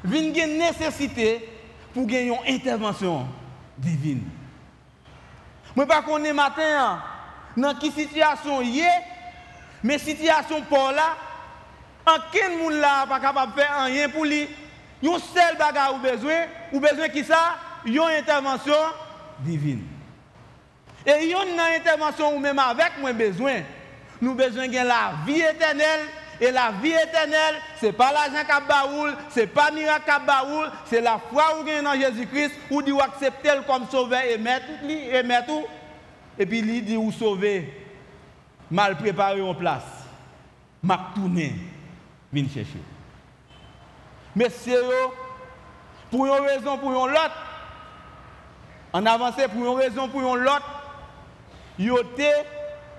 vient 0.05 0.47
une 0.47 0.59
nécessité 0.59 1.49
pour 1.95 2.07
gagner 2.07 2.29
une 2.47 2.55
intervention 2.55 3.27
divine. 3.77 4.25
Moi 5.75 5.87
pas 5.87 6.03
connais 6.03 6.33
matin 6.33 7.01
dans 7.57 7.75
quelle 7.75 7.93
situation 7.93 8.63
y 8.63 8.81
est, 8.81 9.03
mais 9.83 9.99
situation 9.99 10.63
pour 10.63 10.91
là 10.93 11.17
aucun 12.07 12.57
monde 12.57 12.75
là 12.75 13.07
pas 13.07 13.21
capable 13.21 13.55
de 13.55 13.61
faire 13.61 13.85
rien 13.85 14.09
pour 14.09 14.25
lui. 14.25 14.49
Yon 15.03 15.19
seul 15.19 15.57
bagage 15.57 15.93
ou 15.95 15.99
besoin, 15.99 16.47
ou 16.73 16.81
besoin 16.81 17.09
qui 17.09 17.23
ça? 17.23 17.57
Une 17.85 18.01
intervention 18.01 18.73
divine. 19.41 19.85
Et 21.07 21.29
yon 21.29 21.43
une 21.43 21.61
intervention 21.61 22.35
ou 22.35 22.39
même 22.39 22.59
avec 22.59 22.99
moi 22.99 23.13
besoin. 23.13 23.61
Nous 24.21 24.35
besoin 24.35 24.67
de 24.67 24.75
la 24.75 25.13
vie 25.25 25.41
éternelle 25.41 26.01
et 26.41 26.51
la 26.51 26.71
vie 26.83 26.93
éternelle, 26.93 27.57
ce 27.81 27.87
n'est 27.87 27.93
pas 27.93 28.13
l'argent 28.13 28.45
qui 28.47 28.69
baoul, 28.69 29.15
ce 29.31 29.41
n'est 29.41 29.47
pas 29.47 29.71
miracle 29.71 30.11
qui 30.11 30.27
baoul, 30.27 30.71
c'est 30.87 31.01
la 31.01 31.19
foi 31.19 31.59
ou 31.59 31.65
gagne 31.65 31.83
dans 31.83 31.95
Jésus-Christ, 31.95 32.53
ou 32.71 32.83
dit 32.83 32.93
accepter 33.01 33.51
comme 33.67 33.89
sauveur 33.89 34.23
et 34.23 34.39
mettre 34.39 34.67
et 34.85 35.23
mettre 35.23 35.53
Et 36.39 36.47
puis 36.47 36.61
il 36.61 36.85
dit 36.85 36.97
ou 36.97 37.11
sauver, 37.11 37.73
mal 38.71 38.97
préparé 38.97 39.43
en 39.43 39.55
place, 39.55 39.83
m'a 40.83 41.11
tourné 41.15 41.55
viennent 42.33 42.51
chercher. 42.51 42.83
Messieurs, 44.35 44.83
pour 46.11 46.27
une 46.27 46.33
raison, 46.33 46.79
pour 46.79 46.91
une 46.91 47.13
autre, 47.13 47.47
en 48.93 49.05
avancé 49.07 49.49
pour 49.49 49.61
une 49.61 49.81
raison, 49.81 50.09
pour 50.09 50.21
une 50.21 50.47
autre, 50.47 50.83
ils 51.79 51.93
ont 51.93 51.99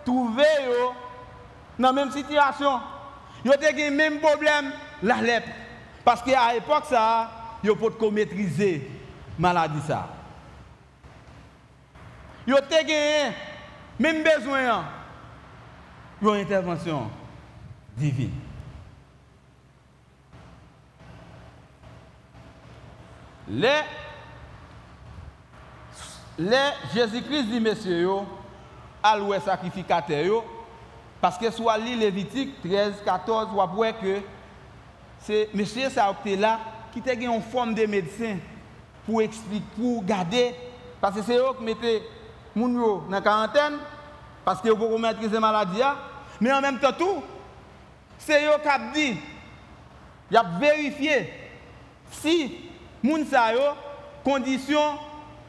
trouvé 0.06 0.44
dans 1.78 1.88
la 1.88 1.94
même 1.94 2.12
situation. 2.12 2.80
Ils 3.46 3.52
ont 3.52 3.54
le 3.54 3.92
même 3.92 4.20
problème, 4.20 4.72
la 5.02 5.22
lèpre. 5.22 5.50
Parce 6.04 6.22
qu'à 6.22 6.54
l'époque, 6.54 6.86
ça, 6.90 7.32
ils 7.64 7.70
pas 7.76 8.12
maîtriser 8.12 8.90
la 9.38 9.54
maladie. 9.54 9.82
Ça. 9.88 10.10
Ils 12.48 12.54
ont 12.54 13.34
même 14.00 14.24
besoin 14.24 14.86
d'une 16.22 16.36
intervention 16.36 17.10
divine. 17.96 18.32
Les, 23.50 23.82
Jésus-Christ 26.94 27.44
dit, 27.46 27.60
messieurs, 27.60 28.08
à 29.02 29.18
l'ouest 29.18 29.46
sacrificateur, 29.46 30.44
parce 31.22 31.38
que 31.38 31.52
soit 31.52 31.78
lit 31.78 31.96
Lévitique 31.96 32.62
13, 32.62 33.02
14, 33.04 33.50
vous 33.50 33.76
voyez 33.76 33.94
que 33.94 34.22
c'est 35.20 35.50
monsieur 35.54 35.90
ça 35.90 36.16
là 36.26 36.60
qui 36.92 37.10
a 37.10 37.14
une 37.14 37.42
forme 37.42 37.74
de 37.74 37.86
médecin 37.86 38.38
pour 39.06 39.22
expliquer, 39.22 39.66
pour 39.76 40.04
garder, 40.04 40.56
parce 41.02 41.16
que 41.16 41.22
c'est 41.22 41.38
eux 41.38 41.54
qui 41.58 41.64
mettent 41.64 42.04
moun 42.56 42.76
dans 42.76 43.04
la 43.10 43.22
quarantaine, 43.22 43.78
parce 44.46 44.62
que 44.62 44.70
vous 44.70 44.98
maîtriser 44.98 45.34
la 45.34 45.40
maladie, 45.40 45.82
mais 46.40 46.52
en 46.52 46.62
même 46.62 46.80
temps 46.80 46.94
tout, 46.98 47.24
c'est 48.18 48.46
eux 48.46 48.60
qui 48.64 49.00
dit, 49.00 49.20
il 50.32 50.38
a 50.38 50.44
vérifié 50.60 51.34
si 52.12 52.70
sa 53.30 53.54
yo, 53.54 53.62
conditions 54.24 54.98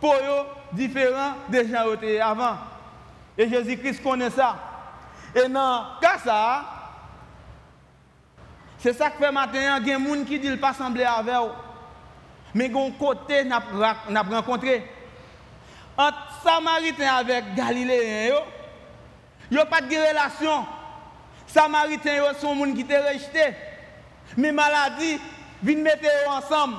pour 0.01 0.15
eux 0.15 0.47
différentes 0.73 1.35
des 1.49 1.69
gens 1.69 1.85
avant. 2.23 2.57
Et 3.37 3.49
Jésus-Christ 3.49 4.03
connaît 4.03 4.31
ça. 4.31 4.70
Et 5.35 5.49
dans 5.49 5.85
ce 5.97 6.01
cas 6.01 6.65
c'est 8.79 8.95
ça 8.95 9.11
que 9.11 9.23
fait 9.23 9.31
matin, 9.31 9.59
il 9.59 9.89
y 9.89 9.93
a 9.93 9.99
des 9.99 10.05
gens 10.05 10.25
qui 10.25 10.39
disent 10.39 10.57
pas 10.59 10.73
sembler 10.73 11.05
avec 11.05 11.35
eux. 11.35 11.53
Mais 12.55 12.69
d'un 12.71 12.91
côté, 12.93 13.45
nous 13.45 13.55
avons 13.55 14.37
rencontré. 14.37 14.91
Entre 15.99 16.17
Samaritains 16.43 17.15
avec 17.17 17.55
Galiléens, 17.55 18.37
il 19.51 19.55
n'y 19.55 19.61
a 19.63 19.67
pas 19.67 19.83
de 19.83 19.89
relation. 19.89 20.65
Samaritains 21.47 22.23
sont 22.41 22.55
des 22.57 22.71
gens 22.71 22.75
qui 22.75 22.85
ont 22.85 23.07
rejeté. 23.07 23.55
Mais 24.39 24.51
maladie, 24.51 25.21
viennent 25.63 25.83
mettre 25.83 26.09
ensemble 26.29 26.77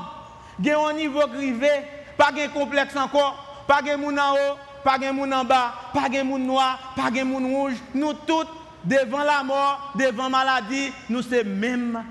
gen 0.64 0.76
un 0.76 0.94
niveau 0.94 1.28
grivé, 1.28 1.70
pas 2.18 2.32
de 2.32 2.48
complexe 2.48 2.96
encore, 2.96 3.64
pas 3.68 3.82
de 3.82 3.96
moun 3.96 4.20
en 4.20 4.34
haut, 4.34 4.58
pas 4.84 4.98
de 4.98 5.12
moun 5.12 5.34
en 5.34 5.44
bas, 5.44 5.74
pas 5.94 6.10
de 6.10 6.22
moun 6.22 6.46
noir, 6.46 6.94
pas 6.96 7.12
de 7.12 7.24
moun 7.24 7.46
rouge. 7.46 7.76
Nous 7.94 8.14
tous, 8.14 8.48
devant 8.84 9.24
la 9.24 9.44
mort, 9.44 9.94
devant 9.96 10.24
la 10.24 10.30
maladie, 10.30 10.92
nous 11.10 11.22
sommes 11.22 11.48
même 11.48 12.04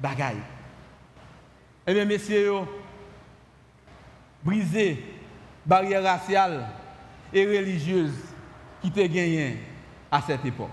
bagaille. 0.00 0.42
Eh 1.86 1.94
bien, 1.94 2.04
messieurs, 2.04 2.60
briser 4.42 5.04
barrière 5.64 6.02
raciale 6.02 6.66
et 7.32 7.44
religieuse 7.44 8.14
qui 8.80 8.90
te 8.90 9.00
gagné 9.00 9.58
à 10.10 10.20
cette 10.20 10.44
époque. 10.44 10.70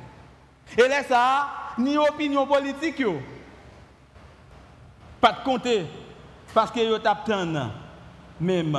Et 0.78 0.88
là, 0.88 1.04
ça, 1.04 1.50
ni 1.78 1.98
opinion 1.98 2.46
politique, 2.46 3.04
pas 5.22 5.34
de 5.34 5.44
compter 5.44 5.86
parce 6.54 6.72
que 6.72 6.80
yo 6.80 6.98
tap 7.00 7.28
même 8.40 8.78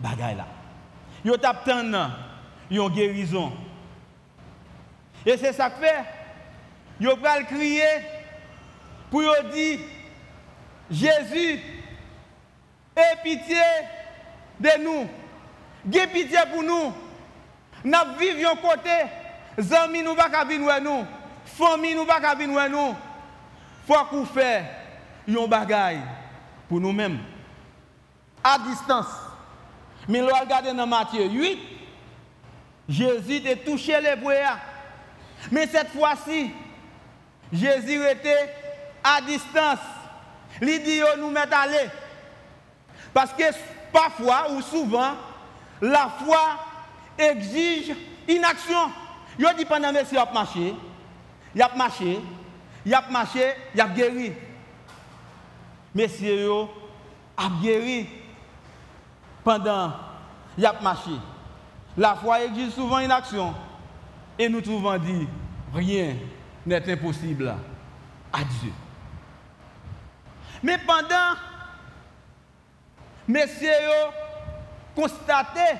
bagay 0.00 0.34
là. 0.34 0.55
Yo 1.26 1.36
tap 1.36 1.66
yon 2.70 2.88
guérison. 2.90 3.52
Et 5.24 5.36
c'est 5.36 5.52
ça 5.52 5.70
que 5.70 5.80
fait. 5.80 6.04
Yo 7.00 7.16
le 7.16 7.44
crier 7.44 7.84
pour 9.10 9.22
dire 9.52 9.80
Jésus, 10.88 11.60
aie 12.96 13.16
pitié 13.24 13.56
de 14.60 14.84
nous. 14.84 15.08
Gè 15.90 16.06
pitié 16.06 16.38
pour 16.52 16.62
nous. 16.62 16.92
Nous 17.84 18.18
vivons 18.18 18.56
côté. 18.62 19.74
Amis 19.74 20.02
nous 20.04 20.14
pas 20.14 20.44
venir 20.44 20.80
nous. 20.80 21.04
Famille 21.44 21.96
nous 21.96 22.06
pas 22.06 22.34
venir 22.36 22.70
nous. 22.70 22.94
Faut 23.84 24.04
qu'on 24.10 24.24
fait 24.24 24.64
un 25.28 25.46
bagaille 25.48 26.02
pour 26.68 26.78
nous-mêmes. 26.78 27.18
À 28.44 28.58
distance. 28.60 29.25
Mais 30.08 30.20
nous 30.20 30.28
regardons 30.28 30.74
dans 30.74 30.86
Matthieu 30.86 31.28
8, 31.28 31.58
Jésus 32.88 33.42
a 33.48 33.56
touché 33.56 34.00
les 34.00 34.16
bouillards. 34.16 34.60
Mais 35.50 35.66
cette 35.66 35.88
fois-ci, 35.88 36.50
Jésus 37.52 38.00
était 38.04 38.54
à 39.02 39.20
distance. 39.20 39.78
Il 40.62 40.82
dit 40.82 41.00
nous 41.18 41.30
met 41.30 41.40
aller. 41.40 41.90
Parce 43.12 43.32
que 43.32 43.44
parfois 43.92 44.52
ou 44.52 44.62
souvent, 44.62 45.12
la 45.80 46.10
foi 46.24 46.58
exige 47.18 47.94
une 48.28 48.44
action. 48.44 48.90
Il 49.38 49.46
dit 49.56 49.64
pendant 49.64 49.92
que 49.92 49.98
il 50.10 50.18
a 50.18 50.28
marché, 50.32 50.74
il 51.54 51.62
a 51.62 51.70
marché, 51.76 52.18
il 52.84 52.94
a 52.94 53.04
marché, 53.10 53.54
il 53.74 53.80
a 53.80 53.88
guéri. 53.88 54.32
Messieurs, 55.94 56.66
a 57.36 57.48
guéri 57.62 58.06
pendant 59.46 59.92
qu'il 60.56 60.66
a 60.66 60.72
marché. 60.82 61.12
La 61.96 62.16
foi 62.16 62.42
exige 62.42 62.72
souvent 62.72 62.98
une 62.98 63.12
action. 63.12 63.54
Et 64.36 64.48
nous 64.48 64.60
trouvons 64.60 64.98
dit, 64.98 65.28
rien 65.72 66.16
n'est 66.66 66.92
impossible 66.92 67.54
à 68.32 68.38
Dieu. 68.42 68.72
Mais 70.64 70.76
pendant, 70.78 71.38
messieurs, 73.28 73.70
constaté, 74.96 75.78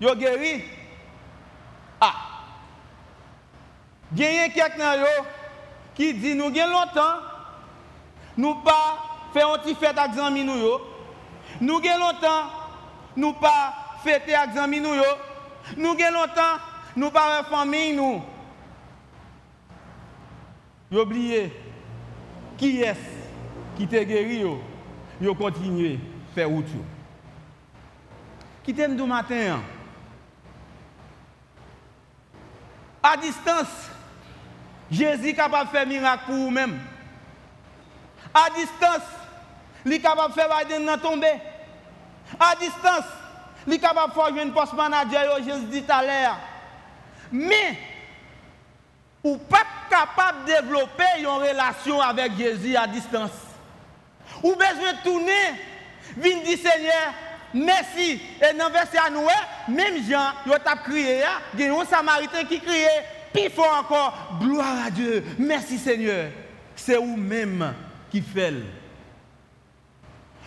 yo 0.00 0.16
guéri. 0.16 0.64
Ah, 2.00 2.12
y 4.16 4.24
a 4.24 4.48
quelqu'un 4.48 4.96
qui 5.94 6.12
dit 6.12 6.34
nous 6.34 6.46
avons 6.46 6.72
longtemps, 6.72 7.20
nous 8.36 8.56
pas 8.56 9.15
faire 9.36 9.52
un 9.52 9.58
petit 9.58 9.74
fête 9.74 9.98
avec 9.98 10.16
nous. 10.16 10.78
Nous 11.60 11.76
avons 11.76 11.98
longtemps, 11.98 12.50
nous 13.16 13.34
pas 13.34 13.74
fêter 14.02 14.34
avec 14.34 14.54
les 14.54 14.80
nous. 14.80 14.94
Nous 15.76 15.90
avons 15.90 16.20
longtemps, 16.20 16.62
nous 16.96 17.10
pas 17.10 17.42
famille 17.44 17.94
nous. 17.94 18.22
Vous 20.90 21.00
oubliez 21.00 21.52
qui 22.56 22.80
est-ce 22.80 23.76
qui 23.76 23.86
t'a 23.86 24.04
guéri 24.04 24.38
yo, 24.38 24.62
yo 25.20 25.34
continué 25.34 25.98
à 26.30 26.34
faire 26.34 26.48
route. 26.48 26.64
Qui 28.64 28.72
t'aime 28.72 28.96
du 28.96 29.02
matin. 29.02 29.60
À 33.02 33.16
distance, 33.16 33.90
Jésus 34.90 35.28
est 35.28 35.34
capable 35.34 35.70
de 35.70 35.76
faire 35.76 35.86
miracle 35.86 36.24
pour 36.26 36.34
vous-même. 36.36 36.78
À 38.32 38.48
distance, 38.56 39.02
capable 40.00 40.34
de 40.34 40.40
faire 40.40 40.48
Biden. 40.48 40.88
À 42.40 42.56
distance, 42.56 43.04
il 43.66 43.74
est 43.74 43.78
capable 43.78 44.12
de 44.12 44.20
faire 44.20 44.44
une 44.44 44.52
post 44.52 44.72
manager, 44.72 45.36
Jésus 45.38 45.66
dit 45.70 45.84
à 45.88 46.02
l'heure. 46.02 46.36
Mais, 47.32 47.78
ou 49.22 49.36
pas 49.36 49.64
capable 49.88 50.44
de 50.46 50.52
développer 50.52 51.04
une 51.18 51.26
relation 51.26 52.00
avec 52.00 52.36
Jésus 52.36 52.76
à 52.76 52.86
distance. 52.86 53.30
Ou 54.42 54.52
de 54.54 55.02
tourner, 55.02 55.32
venir 56.16 56.42
dire 56.44 56.58
Seigneur, 56.58 57.14
merci. 57.54 58.20
Et 58.40 58.56
dans 58.56 58.70
verset 58.70 58.98
à 58.98 59.10
nous, 59.10 59.26
même 59.68 60.02
Jean, 60.08 60.32
il 60.46 60.52
a 60.52 60.76
crié, 60.76 61.22
il 61.54 61.60
y 61.60 61.68
a 61.68 61.74
un 61.74 61.84
samaritain 61.84 62.44
qui 62.44 62.60
criait, 62.60 63.04
puis 63.32 63.48
fort 63.50 63.78
encore, 63.80 64.38
gloire 64.40 64.86
à 64.86 64.90
Dieu, 64.90 65.24
merci 65.38 65.78
Seigneur. 65.78 66.30
C'est 66.74 66.96
vous-même 66.96 67.74
qui 68.10 68.20
fait. 68.20 68.52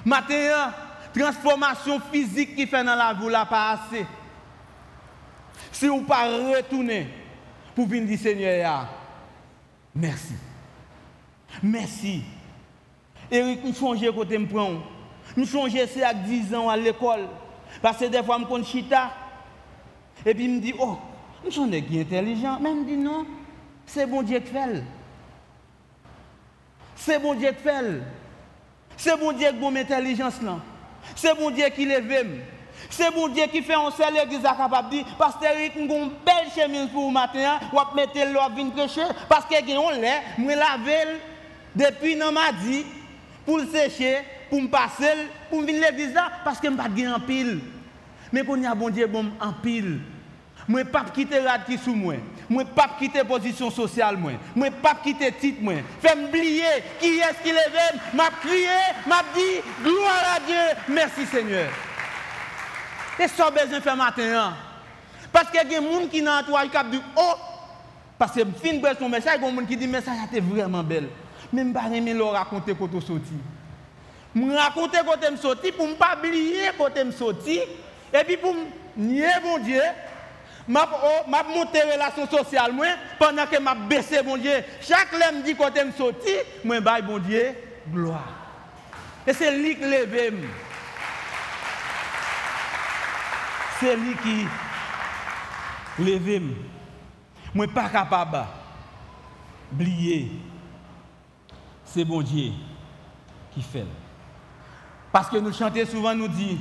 Matin, 0.09 0.73
transformation 1.13 1.99
physique 2.11 2.55
qui 2.55 2.65
fait 2.65 2.83
dans 2.83 2.95
la 2.95 3.13
vie, 3.13 3.29
là 3.29 3.45
pas 3.45 3.71
assez. 3.71 4.05
Si 5.71 5.87
vous 5.87 6.01
pas 6.01 6.25
retourner 6.25 7.07
pour 7.75 7.87
venir 7.87 8.07
dire 8.07 8.19
Seigneur, 8.19 8.87
merci. 9.93 10.33
Merci. 11.61 12.23
Eric, 13.29 13.63
nous 13.63 13.73
changeons 13.73 14.11
côté 14.13 14.37
me. 14.37 14.81
Nous 15.37 15.45
changeons 15.45 15.85
c'est 15.87 16.03
à 16.03 16.13
10 16.13 16.55
ans 16.55 16.69
à 16.69 16.75
l'école. 16.75 17.27
Parce 17.81 17.97
que 17.97 18.05
des 18.05 18.23
fois, 18.23 18.39
je 18.39 18.55
me 18.55 18.63
chita. 18.63 19.11
Et 20.25 20.33
puis, 20.33 20.45
il 20.45 20.55
me 20.55 20.59
dit, 20.59 20.73
oh, 20.79 20.97
nous 21.45 21.51
sommes 21.51 21.71
intelligents. 21.71 22.57
Mais 22.59 22.71
il 22.71 22.77
me 22.77 22.85
dit, 22.85 22.97
non, 22.97 23.25
c'est 23.85 24.07
bon 24.07 24.23
Dieu 24.23 24.39
qui 24.39 24.51
fait. 24.51 24.83
C'est 26.95 27.19
bon 27.19 27.35
Dieu 27.35 27.51
qui 27.51 27.63
fait. 27.63 28.01
C'est 28.99 29.17
bon 29.17 29.31
Dieu 29.31 29.47
qui 29.47 29.65
a 29.65 29.81
intelligence 29.81 30.41
là. 30.41 30.57
C'est 31.15 31.33
bon 31.33 31.49
Dieu 31.51 31.65
qui 31.73 31.85
lève. 31.85 32.27
C'est 32.89 33.09
bon 33.13 33.29
Dieu 33.29 33.45
qui 33.45 33.61
fait 33.61 33.73
un 33.73 33.89
seul 33.91 34.17
église 34.17 34.41
capable 34.41 34.89
de 34.89 34.95
dire, 34.95 35.05
Pasteur 35.17 35.53
Eric, 35.53 35.73
nous 35.77 35.85
avons 35.85 36.03
une 36.03 36.11
belle 36.25 36.51
chemise 36.53 36.89
pour 36.89 37.03
vous 37.03 37.09
matin, 37.09 37.59
ou 37.71 37.79
à 37.79 37.89
mettre 37.95 38.15
l'eau 38.29 38.41
venir 38.53 38.73
prêcher, 38.73 39.03
parce 39.29 39.45
que 39.45 39.77
on 39.77 39.89
lait, 39.91 40.21
moi 40.37 40.53
laver 40.53 41.17
depuis 41.73 42.17
non 42.17 42.33
m'a 42.33 42.51
dit, 42.61 42.85
pour 43.45 43.59
le 43.59 43.67
sécher, 43.67 44.17
pour 44.49 44.61
me 44.61 44.67
passer, 44.67 45.29
pour 45.49 45.61
venir 45.61 45.81
l'église 45.81 46.13
là, 46.13 46.29
parce 46.43 46.59
que 46.59 46.67
je 46.67 46.73
ne 46.73 46.77
pas 46.77 46.89
en 47.15 47.19
pile. 47.21 47.61
Mais 48.33 48.43
il 48.45 48.63
y 48.63 48.65
a 48.65 48.75
bon 48.75 48.89
Dieu, 48.89 49.07
bon 49.07 49.27
en 49.39 49.53
pile. 49.53 49.99
Moi, 50.69 50.85
pas 50.85 51.03
quitter 51.11 51.39
rad 51.39 51.65
qui 51.65 51.79
sous 51.79 51.95
moi. 51.95 52.13
Moi, 52.47 52.63
pas 52.63 52.91
quitter 52.99 53.23
position 53.23 53.71
sociale 53.71 54.17
moi. 54.17 54.33
Moi, 54.55 54.69
pas 54.69 54.93
quitter 55.03 55.31
titre 55.31 55.57
moi. 55.63 55.73
Fais 55.99 56.15
oublier 56.15 56.63
qui 56.99 57.17
est-ce 57.17 57.41
qui 57.41 57.51
lève, 57.51 57.99
m'a 58.13 58.29
crié, 58.39 58.67
m'a 59.07 59.23
dit 59.33 59.63
gloire 59.83 60.35
à 60.35 60.39
Dieu. 60.39 60.77
Merci 60.89 61.25
Seigneur. 61.25 61.71
Et 63.19 63.27
ça 63.27 63.49
besoin 63.49 63.81
faire 63.81 63.97
matin. 63.97 64.53
Parce 65.33 65.47
qu'il 65.49 65.55
y 65.55 65.59
a 65.59 65.63
des 65.63 65.75
gens 65.75 66.07
qui 66.07 66.21
dans 66.21 66.35
l'entourage 66.35 66.69
qui 66.69 66.91
dit 66.91 67.01
oh 67.17 67.33
parce 68.19 68.33
que 68.33 68.41
fin 68.45 68.73
de 68.73 68.97
son 68.99 69.09
message, 69.09 69.39
il 69.39 69.43
y 69.43 69.47
a 69.47 69.49
des 69.49 69.55
gens 69.57 69.65
qui 69.65 69.75
disent 69.75 69.89
message 69.89 70.17
était 70.27 70.39
vraiment 70.39 70.83
belle. 70.83 71.09
Mais 71.51 71.63
je 71.63 71.67
ne 71.67 71.73
vais 71.73 72.13
pas 72.19 72.31
raconter 72.31 72.75
quand 72.77 72.89
je 72.93 72.99
sorti. 72.99 73.33
Je 74.35 74.55
raconter 74.55 74.99
quand 75.03 75.19
je 75.31 75.35
sorti 75.35 75.71
pour 75.71 75.87
ne 75.87 75.93
pas 75.93 76.15
oublier 76.15 76.69
quand 76.77 76.89
je 76.95 77.11
sorti. 77.11 77.59
Et 78.13 78.23
puis 78.23 78.37
pour 78.37 78.53
nier 78.95 79.29
mon 79.43 79.57
Dieu, 79.57 79.81
je 80.69 80.75
oh, 80.75 81.29
monté 81.53 81.81
relation 81.81 82.27
sociale 82.27 82.73
moi, 82.73 82.85
pendant 83.17 83.45
que 83.45 83.55
je 83.55 83.87
baissé 83.87 84.21
mon 84.23 84.37
Dieu. 84.37 84.63
Chaque 84.81 85.11
me 85.13 85.43
dit 85.43 85.55
quand 85.55 85.71
je 85.75 85.91
sorti, 85.97 86.31
je 86.63 86.79
baille 86.79 87.03
mon 87.03 87.17
Dieu 87.17 87.55
gloire. 87.91 88.29
Et 89.25 89.33
c'est 89.33 89.57
lui 89.57 89.75
qui 89.75 89.85
lève. 89.85 90.33
C'est 93.79 93.95
lui 93.95 94.15
qui 94.17 94.45
ne 96.03 96.19
suis 97.55 97.67
pas 97.73 97.89
capable 97.89 98.45
d'oublier 99.71 100.31
c'est 101.89 102.05
bon 102.05 102.21
Dieu 102.21 102.51
qui 103.51 103.61
fait. 103.61 103.85
Parce 105.11 105.29
que 105.29 105.37
nous 105.37 105.51
chantons 105.51 105.85
souvent, 105.85 106.13
nous 106.13 106.27
dit, 106.27 106.59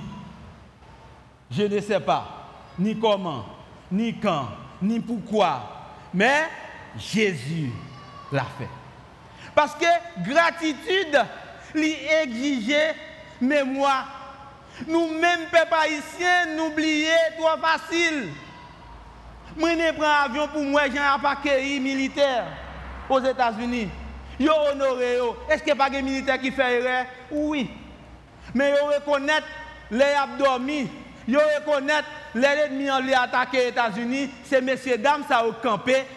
je 1.51 1.65
ne 1.65 1.81
sais 1.81 2.01
pas 2.01 2.49
ni 2.79 2.99
comment, 2.99 3.45
ni 3.91 4.19
quand, 4.19 4.49
ni 4.83 5.01
pourquoi, 5.01 5.61
mais 6.13 6.45
Jésus 6.97 7.71
l'a 8.33 8.47
fait. 8.59 8.69
Parce 9.55 9.75
que 9.75 10.29
gratitude, 10.29 11.19
lui 11.75 11.97
exigeait 12.23 12.95
mémoire. 13.41 14.07
Nous-mêmes, 14.87 15.47
peuple 15.51 15.75
haïtien, 15.75 16.57
n'oublier 16.57 17.11
trop 17.37 17.61
facile. 17.61 18.29
Moi, 19.57 19.71
je 19.71 19.93
prends 19.93 20.05
un 20.05 20.25
avion 20.25 20.49
pour 20.49 20.63
moi, 20.63 20.83
j'ai 20.91 20.99
un 20.99 21.19
paquet 21.19 21.81
militaire 21.81 22.47
aux 23.09 23.21
États-Unis 23.21 23.89
yo 24.39 24.53
honoré. 24.73 25.19
Est-ce 25.49 25.63
qu'il 25.63 25.75
n'y 25.75 25.81
a 25.81 25.85
pas 25.85 25.91
de 25.91 26.01
militaires 26.01 26.41
qui 26.41 26.51
fait 26.51 26.81
erreur? 26.81 27.07
Oui. 27.31 27.71
Mais 28.55 28.71
yo 28.71 28.87
reconnaît 28.87 29.43
les 29.91 30.03
abdomis, 30.05 30.89
yo 31.29 31.39
reconnaît 31.39 32.03
les 32.35 32.47
ennemis 32.47 32.91
en 32.91 33.01
les 33.01 33.13
attaquer 33.13 33.59
les 33.59 33.69
États-Unis, 33.69 34.31
c'est 34.45 34.63
messieurs 34.63 34.97
dames 34.97 35.25
ça 35.29 35.47
au 35.47 35.55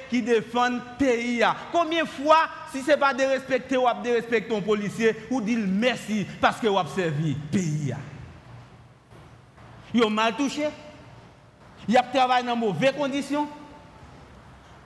qui 0.09 0.21
défendent 0.21 0.81
pays. 0.97 1.43
Combien 1.71 2.03
de 2.03 2.07
fois 2.07 2.47
si 2.71 2.81
ce 2.81 2.91
n'est 2.91 2.97
pas 2.97 3.13
de 3.13 3.23
respecter 3.23 3.75
ou 3.75 3.83
de 4.03 4.09
respecter 4.09 4.55
un 4.55 4.61
policier 4.61 5.15
ou 5.29 5.41
dire 5.41 5.59
merci 5.67 6.25
parce 6.39 6.59
que 6.59 6.67
vous 6.67 6.95
servi 6.95 7.35
pays. 7.51 7.93
Ont 10.01 10.09
mal 10.09 10.33
touché. 10.35 10.69
Ils 11.87 11.97
ont 11.97 12.01
travaillé 12.13 12.45
dans 12.47 12.55
de 12.55 12.59
mauvaises 12.61 12.93
conditions. 12.97 13.47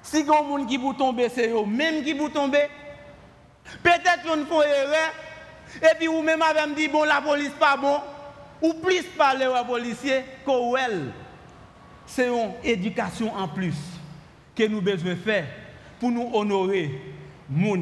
Si 0.01 0.17
a 0.17 0.21
des 0.21 0.27
gens 0.27 0.65
qui 0.65 0.77
vont 0.77 0.93
tomber, 0.93 1.29
c'est 1.29 1.49
eux 1.49 1.65
même 1.65 2.03
qui 2.03 2.13
vont 2.13 2.29
tomber. 2.29 2.67
Peut-être 3.83 4.23
qu'on 4.23 4.45
fait 4.45 4.69
erreur, 4.69 5.11
Et 5.81 5.95
puis, 5.97 6.07
ou 6.07 6.21
même 6.21 6.41
avez 6.41 6.73
dit, 6.75 6.88
bon, 6.88 7.03
la 7.03 7.21
police 7.21 7.51
pas 7.59 7.77
bon. 7.77 7.99
Ou 8.61 8.73
plus 8.73 9.03
parler 9.17 9.47
aux 9.47 9.65
policiers 9.65 10.23
que 10.45 10.77
elle. 10.77 11.11
C'est 12.05 12.27
une 12.27 12.51
éducation 12.63 13.33
en 13.35 13.47
plus 13.47 13.75
que 14.55 14.67
nous 14.67 14.81
devons 14.81 15.15
faire 15.15 15.45
pour 15.99 16.11
nous 16.11 16.29
honorer 16.33 17.01
gens 17.49 17.75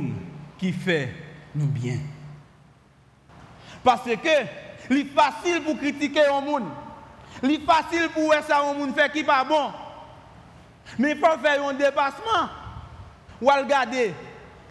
qui 0.57 0.71
fait 0.71 1.09
nous 1.53 1.67
bien. 1.67 1.97
Parce 3.83 4.03
que 4.03 4.29
c'est 4.87 5.05
facile 5.05 5.61
pour 5.63 5.77
critiquer 5.77 6.25
un 6.25 6.41
monde. 6.41 6.69
C'est 7.41 7.61
facile 7.61 8.09
pour 8.13 8.33
ça 8.47 8.61
un 8.61 8.73
monde 8.73 8.95
fait 8.95 9.11
qui 9.11 9.23
pas 9.23 9.43
bon. 9.43 9.71
Mais 10.97 11.11
il 11.11 11.17
faut 11.17 11.39
faire 11.39 11.65
un 11.65 11.73
dépassement. 11.73 12.49
Ou 13.41 13.47
regarder 13.47 14.13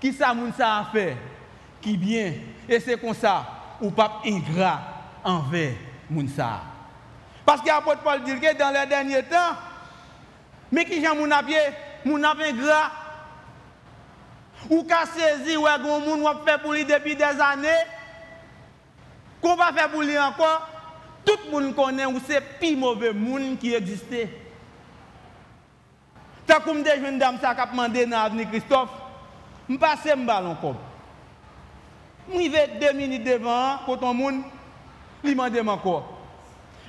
qui 0.00 0.12
ça 0.12 0.34
ça 0.56 0.78
a 0.78 0.84
fait 0.86 1.16
qui 1.80 1.96
bien 1.96 2.32
et 2.68 2.80
c'est 2.80 2.98
comme 2.98 3.14
ça 3.14 3.46
ou 3.80 3.90
pas 3.90 4.20
ingrat 4.24 4.80
envers 5.24 5.74
moun 6.12 6.28
ça. 6.28 6.60
Parce 7.44 7.60
que 7.60 7.70
Paul 7.82 8.22
dit 8.22 8.38
que 8.38 8.56
dans 8.56 8.70
les 8.70 8.86
derniers 8.86 9.22
temps 9.24 9.56
mais 10.70 10.84
qui 10.84 11.04
j'en 11.04 11.16
moun 11.16 11.32
a 11.32 11.42
pied, 11.42 11.56
moun 12.04 12.24
a 12.24 12.32
ingrat 12.32 12.90
ou 14.70 14.84
qu'a 14.84 15.06
saisi 15.06 15.56
ou 15.56 15.62
gon 15.82 16.00
moun 16.00 16.22
ou 16.22 16.44
fait 16.46 16.58
pour 16.58 16.72
lui 16.72 16.84
depuis 16.84 17.16
des 17.16 17.24
années 17.24 17.68
qu'on 19.40 19.56
va 19.56 19.72
faire 19.72 19.90
pour 19.90 20.02
lui 20.02 20.18
encore 20.18 20.68
tout 21.24 21.38
le 21.46 21.50
monde 21.50 21.74
connaît 21.74 22.06
ou 22.06 22.20
c'est 22.26 22.40
plus 22.58 22.76
mauvais 22.76 23.12
monde 23.12 23.58
qui 23.58 23.74
existait. 23.74 24.28
Tant 26.46 26.60
comme 26.60 26.82
des 26.82 27.00
jeunes 27.00 27.18
dames 27.18 27.38
qui 27.38 27.70
demandé 27.70 28.06
dans 28.06 28.22
l'avenir 28.22 28.48
Christophe, 28.50 28.90
je 29.68 29.76
passe 29.76 30.06
un 30.12 30.16
ballon 30.16 30.56
comme. 30.60 30.76
Je 32.32 32.50
vais 32.50 32.78
deux 32.80 32.92
minutes 32.92 33.24
devant 33.24 33.78
pour 33.84 33.98
ton 33.98 34.14
monde, 34.14 34.42
il 35.24 35.36
demande 35.36 35.68
encore. 35.68 36.18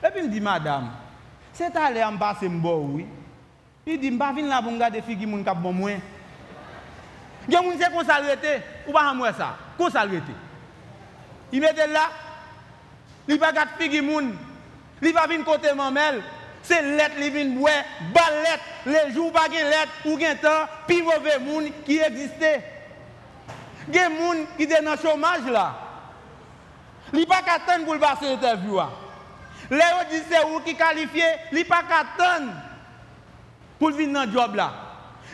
Et 0.05 0.09
puis 0.09 0.21
il 0.21 0.27
me 0.27 0.29
dit 0.29 0.41
madame, 0.41 0.91
c'est 1.53 1.75
allé 1.75 2.03
en 2.03 2.17
passer 2.17 2.47
un 2.47 2.51
bon 2.51 2.89
oui. 2.93 3.05
Il 3.85 3.99
dit, 3.99 4.07
je 4.07 4.13
ne 4.13 4.17
vais 4.17 4.19
pas 4.19 4.31
venir 4.31 4.47
là 4.47 4.61
pour 4.61 4.71
regarder 4.71 4.97
les 4.97 5.03
filles 5.03 5.17
qui 5.17 5.29
sont 5.29 5.55
bon 5.55 5.73
moins. 5.73 5.97
Il 7.47 7.53
y 7.53 7.57
a 7.57 7.61
des 7.61 7.67
gens 7.67 7.73
qui 7.73 8.05
sont 8.05 8.61
ou 8.87 8.91
pas 8.91 9.13
moi 9.13 9.33
ça, 9.33 9.55
qu'on 9.77 9.89
s'arrêter. 9.89 10.33
Il 11.51 11.61
mettait 11.61 11.87
là, 11.87 12.09
il 13.27 13.37
va 13.37 13.53
pas 13.53 13.65
figi 13.77 14.01
moun. 14.01 14.35
Il 15.01 15.13
va 15.13 15.27
venir 15.27 15.45
côté 15.45 15.73
mamel. 15.73 16.21
C'est 16.63 16.81
lettre 16.81 17.19
li 17.19 17.29
vinn 17.29 17.55
boire, 17.55 17.83
balette, 18.13 18.61
les 18.85 19.13
jours 19.13 19.33
pas 19.33 19.51
gen 19.51 19.69
lettre 19.69 19.91
ou 20.05 20.17
gen 20.17 20.37
temps, 20.37 20.65
pi 20.87 21.01
mauvais 21.01 21.37
moun 21.39 21.69
qui 21.85 21.99
existait. 21.99 22.63
Gen 23.91 24.13
moun 24.13 24.45
dans 24.57 24.97
chômage 25.01 25.45
là. 25.51 25.82
Il 27.13 27.25
pas 27.25 27.41
qu'attendre 27.41 27.85
pour 27.85 27.99
passer 27.99 28.33
interview. 28.33 28.79
Les 29.69 29.77
autres 29.77 30.09
disent 30.09 30.23
c'est 30.29 30.43
ou 30.45 30.59
qui 30.59 30.75
qualifié, 30.75 31.23
il 31.51 31.65
pas 31.65 31.83
qu'attendre 31.83 32.51
pour 33.79 33.91
venir 33.91 34.25
dans 34.25 34.31
job 34.31 34.55
là. 34.55 34.73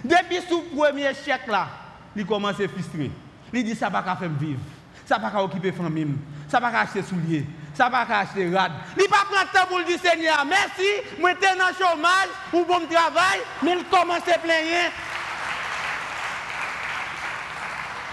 Depuis 0.04 0.42
sous 0.48 0.62
premier 0.76 1.14
chèque 1.14 1.48
là, 1.48 1.68
il 2.16 2.26
commence 2.26 2.60
à 2.60 2.68
frustrer. 2.68 3.12
Il 3.54 3.64
dit 3.64 3.76
ça 3.76 3.90
pas 3.90 4.04
qu'à 4.04 4.16
faire 4.16 4.30
vivre. 4.30 4.60
Ça 5.06 5.18
pas 5.20 5.32
qu'à 5.32 5.44
occuper 5.44 5.72
famille, 5.72 6.16
ça 6.48 6.62
pas 6.62 6.72
qu'à 6.72 6.82
acheter 6.82 7.02
souliers 7.02 7.46
ça 7.80 7.88
va 7.88 8.06
pas 8.06 8.20
acheter 8.20 8.54
rad. 8.54 8.74
Il 8.98 9.08
pas 9.08 9.26
prendre 9.32 9.50
temps 9.52 9.66
pour 9.68 9.80
le 9.80 9.86
dire 9.86 10.00
Seigneur, 10.00 10.46
merci, 10.46 10.90
moi 11.18 11.32
j'étais 11.32 11.56
dans 11.56 11.68
le 11.68 11.74
chômage 11.74 12.28
ou 12.52 12.66
bon 12.66 12.86
travail, 12.88 13.40
mais 13.64 13.78
il 13.78 13.86
commence 13.86 14.28
à 14.28 14.38
plaindre. 14.38 14.92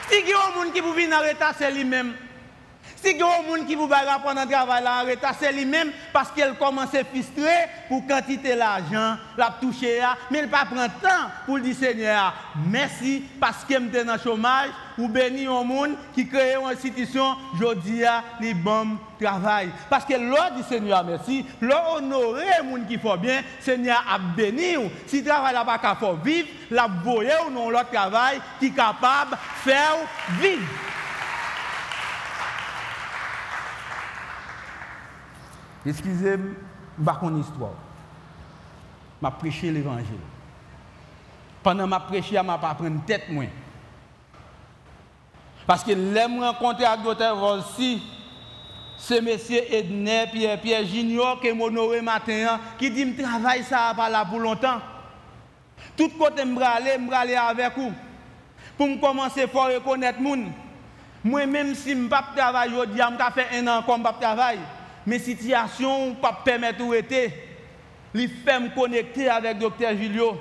Si 0.09 0.20
il 0.20 0.29
y 0.29 0.33
a 0.33 0.37
un 0.37 0.57
monde 0.57 0.72
qui 0.72 0.81
vous 0.81 0.92
vient 0.92 1.11
en 1.11 1.52
c'est 1.59 1.72
lui-même. 1.72 2.14
Si 2.96 3.11
il 3.11 3.18
y 3.18 3.22
a 3.22 3.26
un 3.26 3.42
monde 3.42 3.66
qui 3.66 3.74
vous 3.74 3.87
va 3.87 4.18
prendre 4.18 4.40
un 4.40 4.46
travail 4.46 4.85
c'est 5.38 5.52
lui-même 5.52 5.90
parce 6.12 6.30
qu'elle 6.30 6.54
commence 6.54 6.94
à 6.94 7.04
frustrer 7.04 7.68
pour 7.88 8.06
quantité 8.06 8.56
d'argent, 8.56 9.16
la 9.37 9.54
toucher, 9.61 10.00
mais 10.30 10.40
il 10.40 10.48
pas 10.48 10.64
prendre 10.64 10.90
temps 11.00 11.30
pour 11.44 11.59
dire 11.61 11.76
Seigneur, 11.76 12.35
merci 12.68 13.22
parce 13.38 13.64
que 13.64 13.74
suis 13.74 13.90
dans 13.90 14.12
le 14.12 14.18
chômage 14.18 14.70
ou 14.98 15.09
béni 15.09 15.46
un 15.46 15.62
monde 15.62 15.94
qui 16.14 16.26
crée 16.26 16.54
une 16.54 16.66
institution, 16.68 17.37
je 17.61 17.74
dis 17.74 18.02
les 18.40 18.54
bons 18.54 18.96
travail. 19.20 19.68
Parce 19.90 20.04
que 20.04 20.14
l'ordre 20.14 20.56
du 20.56 20.62
Seigneur, 20.62 21.04
merci, 21.04 21.44
l'ordre 21.61 21.96
honorer 21.96 22.44
les 22.62 22.70
gens 22.70 22.87
qui 22.88 22.98
font 22.98 23.16
bien, 23.16 23.42
Seigneur 23.61 24.02
a 24.11 24.18
béni. 24.18 24.74
Si 25.06 25.20
le 25.20 25.26
travail 25.26 25.54
n'a 25.54 25.64
pas 25.64 25.78
qu'à 25.78 25.96
vivre, 26.24 26.48
la 26.70 26.88
voyer 27.04 27.32
ou 27.46 27.50
non 27.50 27.70
l'autre 27.70 27.90
travail 27.90 28.40
qui 28.59 28.66
est 28.66 28.70
capable 28.70 29.32
de 29.32 29.70
faire 29.70 29.96
vivre. 30.40 30.62
Excusez-moi, 35.87 36.55
je 36.99 37.03
ne 37.03 37.05
pas 37.05 37.38
histoire? 37.38 37.70
Je 39.22 39.29
prêché 39.29 39.70
l'évangile. 39.70 40.16
Pendant 41.62 41.87
que 41.88 41.94
je 41.94 42.09
prêché, 42.09 42.37
je 42.37 42.40
ne 42.40 42.46
pas 42.46 42.75
prendre 42.75 43.05
tête. 43.07 43.25
Parce 45.66 45.83
que 45.83 45.92
l'aime 45.92 46.42
rencontrer 46.42 46.85
avec 46.85 47.05
docteur 47.05 47.37
Volsi, 47.37 48.03
c'est 48.96 49.20
monsieur 49.20 49.61
Edner 49.72 50.27
Pierre 50.33 50.61
Pierre 50.61 50.87
Junior 50.87 51.40
qui 51.40 51.51
honoré 51.51 52.01
matin, 52.01 52.61
qui 52.79 52.90
dit 52.90 53.14
je 53.16 53.22
travaille 53.22 53.62
ça 53.62 53.92
pas 53.96 54.09
là 54.09 54.25
pour 54.25 54.38
longtemps. 54.38 54.81
Tout 55.96 56.09
côté 56.11 56.42
je 56.44 56.62
aller, 56.62 56.99
je 56.99 57.14
aller 57.14 57.35
avec 57.35 57.77
vous. 57.77 57.92
Pour 58.79 58.87
me 58.88 59.01
commencer 59.01 59.42
à 59.42 59.46
reconnaître 59.46 60.20
les 60.20 60.31
gens. 60.31 60.53
Moi, 61.25 61.46
même 61.46 61.75
si 61.75 61.90
je 61.90 61.96
ne 61.96 62.09
pas 62.09 62.25
travailler 62.37 62.72
aujourd'hui, 62.72 63.01
je 63.01 63.25
vais 63.25 63.31
faire 63.33 63.49
un 63.53 63.66
an 63.66 63.83
comme 63.83 64.07
je 64.07 64.20
travaille. 64.20 64.61
Mais 65.07 65.19
situation 65.19 66.11
ne 66.11 66.14
pas 66.14 66.40
permettre 66.45 66.79
de 66.79 66.90
rester. 66.90 67.33
Il 68.14 68.29
fait 68.29 68.61
me 68.61 68.75
connecter 68.75 69.29
avec 69.29 69.55
le 69.55 69.61
docteur 69.61 69.97
Julio. 69.97 70.37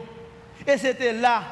Et 0.66 0.78
c'était 0.78 1.14
là 1.14 1.44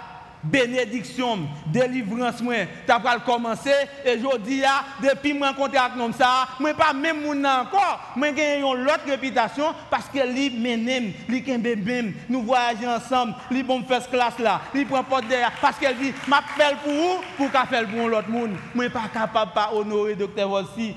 bénédiction, 0.44 1.40
délivrance, 1.68 2.42
moi, 2.42 2.56
tu 2.86 2.92
as 2.92 3.20
commencer 3.20 3.72
et 4.06 4.20
je 4.20 4.38
dis, 4.40 4.62
depuis 5.02 5.32
que 5.32 5.40
je 5.40 5.44
rencontre 5.44 5.80
avec 5.80 5.96
nous, 5.96 6.12
ça, 6.14 6.48
moi 6.60 6.74
pas 6.74 6.94
même 6.94 7.22
mon 7.22 7.44
encore, 7.46 8.12
moi 8.16 8.28
j'ai 8.36 8.60
une 8.60 8.66
autre 8.66 9.08
réputation 9.08 9.74
parce 9.90 10.10
que 10.10 10.20
lui 10.20 10.50
menem, 10.50 11.14
lui 11.30 11.42
bébé, 11.42 12.14
nous 12.28 12.44
voyageons 12.44 12.90
ensemble, 12.96 13.36
lui 13.50 13.64
bon 13.64 13.84
first 13.84 14.10
class 14.10 14.38
là, 14.40 14.62
lui 14.74 14.86
prend 14.86 15.04
porte 15.04 15.28
derrière 15.28 15.54
parce 15.62 15.78
qu'elle 15.78 15.98
dit, 15.98 16.14
m'appelle 16.28 16.78
pour 16.84 16.92
vous, 16.92 17.24
pour 17.38 17.52
qu'elle 17.52 17.68
fasse 17.68 17.90
pour 17.90 18.10
l'autre 18.10 18.30
monde. 18.30 18.52
Moi 18.76 18.90
pas 18.90 19.08
capable 19.14 19.52
de 19.56 19.78
honorer 19.78 20.16
docteur 20.16 20.52
aussi. 20.52 20.94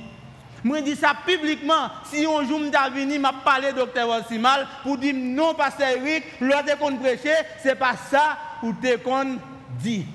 Moi 0.66 0.81
dis 0.81 0.96
ça 0.96 1.12
publiquement. 1.24 1.90
Si 2.11 2.26
un 2.26 2.44
jour 2.44 2.59
je 2.59 2.92
venu, 2.92 3.20
m'a 3.20 3.33
parlé 3.33 3.72
docteur 3.72 4.09
aussi 4.09 4.37
mal 4.37 4.66
pour 4.83 4.98
dire 4.98 5.14
non, 5.16 5.55
pasteur 5.55 5.90
Eric, 5.90 6.24
l'autre 6.40 6.76
qu'on 6.81 6.96
prêcher, 6.96 7.37
c'est 7.62 7.76
pas 7.76 7.94
ça 8.11 8.37
ou 8.64 8.72
te 8.72 8.96
qu'on 8.96 9.38
dit. 9.79 10.07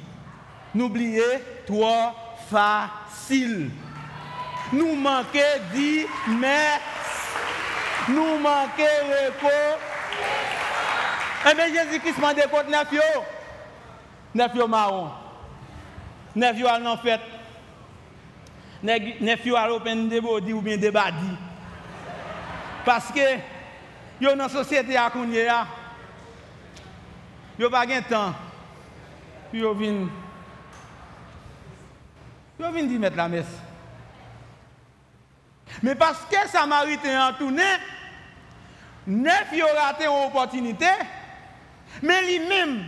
N'oubliez, 0.75 1.21
toi, 1.65 2.13
facile. 2.49 3.71
Nous 4.73 4.93
manquons 4.95 5.39
dit 5.73 6.05
mais 6.27 6.81
nous 8.09 8.37
manquons 8.39 8.83
repos. 9.07 9.79
Eh 11.49 11.55
bien, 11.55 11.67
Jésus-Christ 11.67 12.17
m'a 12.19 12.33
dit 12.33 12.41
neuf 12.69 12.91
yo. 12.91 13.01
Neuf 14.35 14.51
yo 14.53 14.67
marron. 14.67 15.11
Neuf 16.35 16.59
yo 16.59 16.67
en 16.67 16.97
fait. 16.97 17.21
Neuf 18.83 19.45
yo 19.45 19.55
à 19.55 19.67
l'open 19.67 20.09
de 20.09 20.19
body 20.19 20.53
ou 20.53 20.61
bien 20.61 20.77
de 20.77 20.89
badi. 20.89 21.37
Parce 22.83 23.11
que, 23.11 23.37
yo 24.19 24.35
dans 24.35 24.49
société 24.49 24.97
à 24.97 25.09
Kounia, 25.11 25.67
yo 27.59 27.69
pas 27.69 27.85
de 27.85 27.99
temps. 28.09 28.33
Yo 29.53 29.73
vinn 29.75 30.09
yo 32.59 32.71
vinn 32.71 32.87
di 32.87 32.97
mettre 32.97 33.17
la 33.17 33.27
messe. 33.27 33.59
Mais 35.83 35.95
parce 35.95 36.25
que 36.29 36.49
Samaritain 36.49 37.29
en 37.29 37.33
tourné, 37.33 37.63
neuf 39.05 39.47
yo 39.53 39.65
raté 39.77 40.05
une 40.05 40.25
opportunité, 40.27 40.89
mais 42.01 42.21
lui-même, 42.23 42.83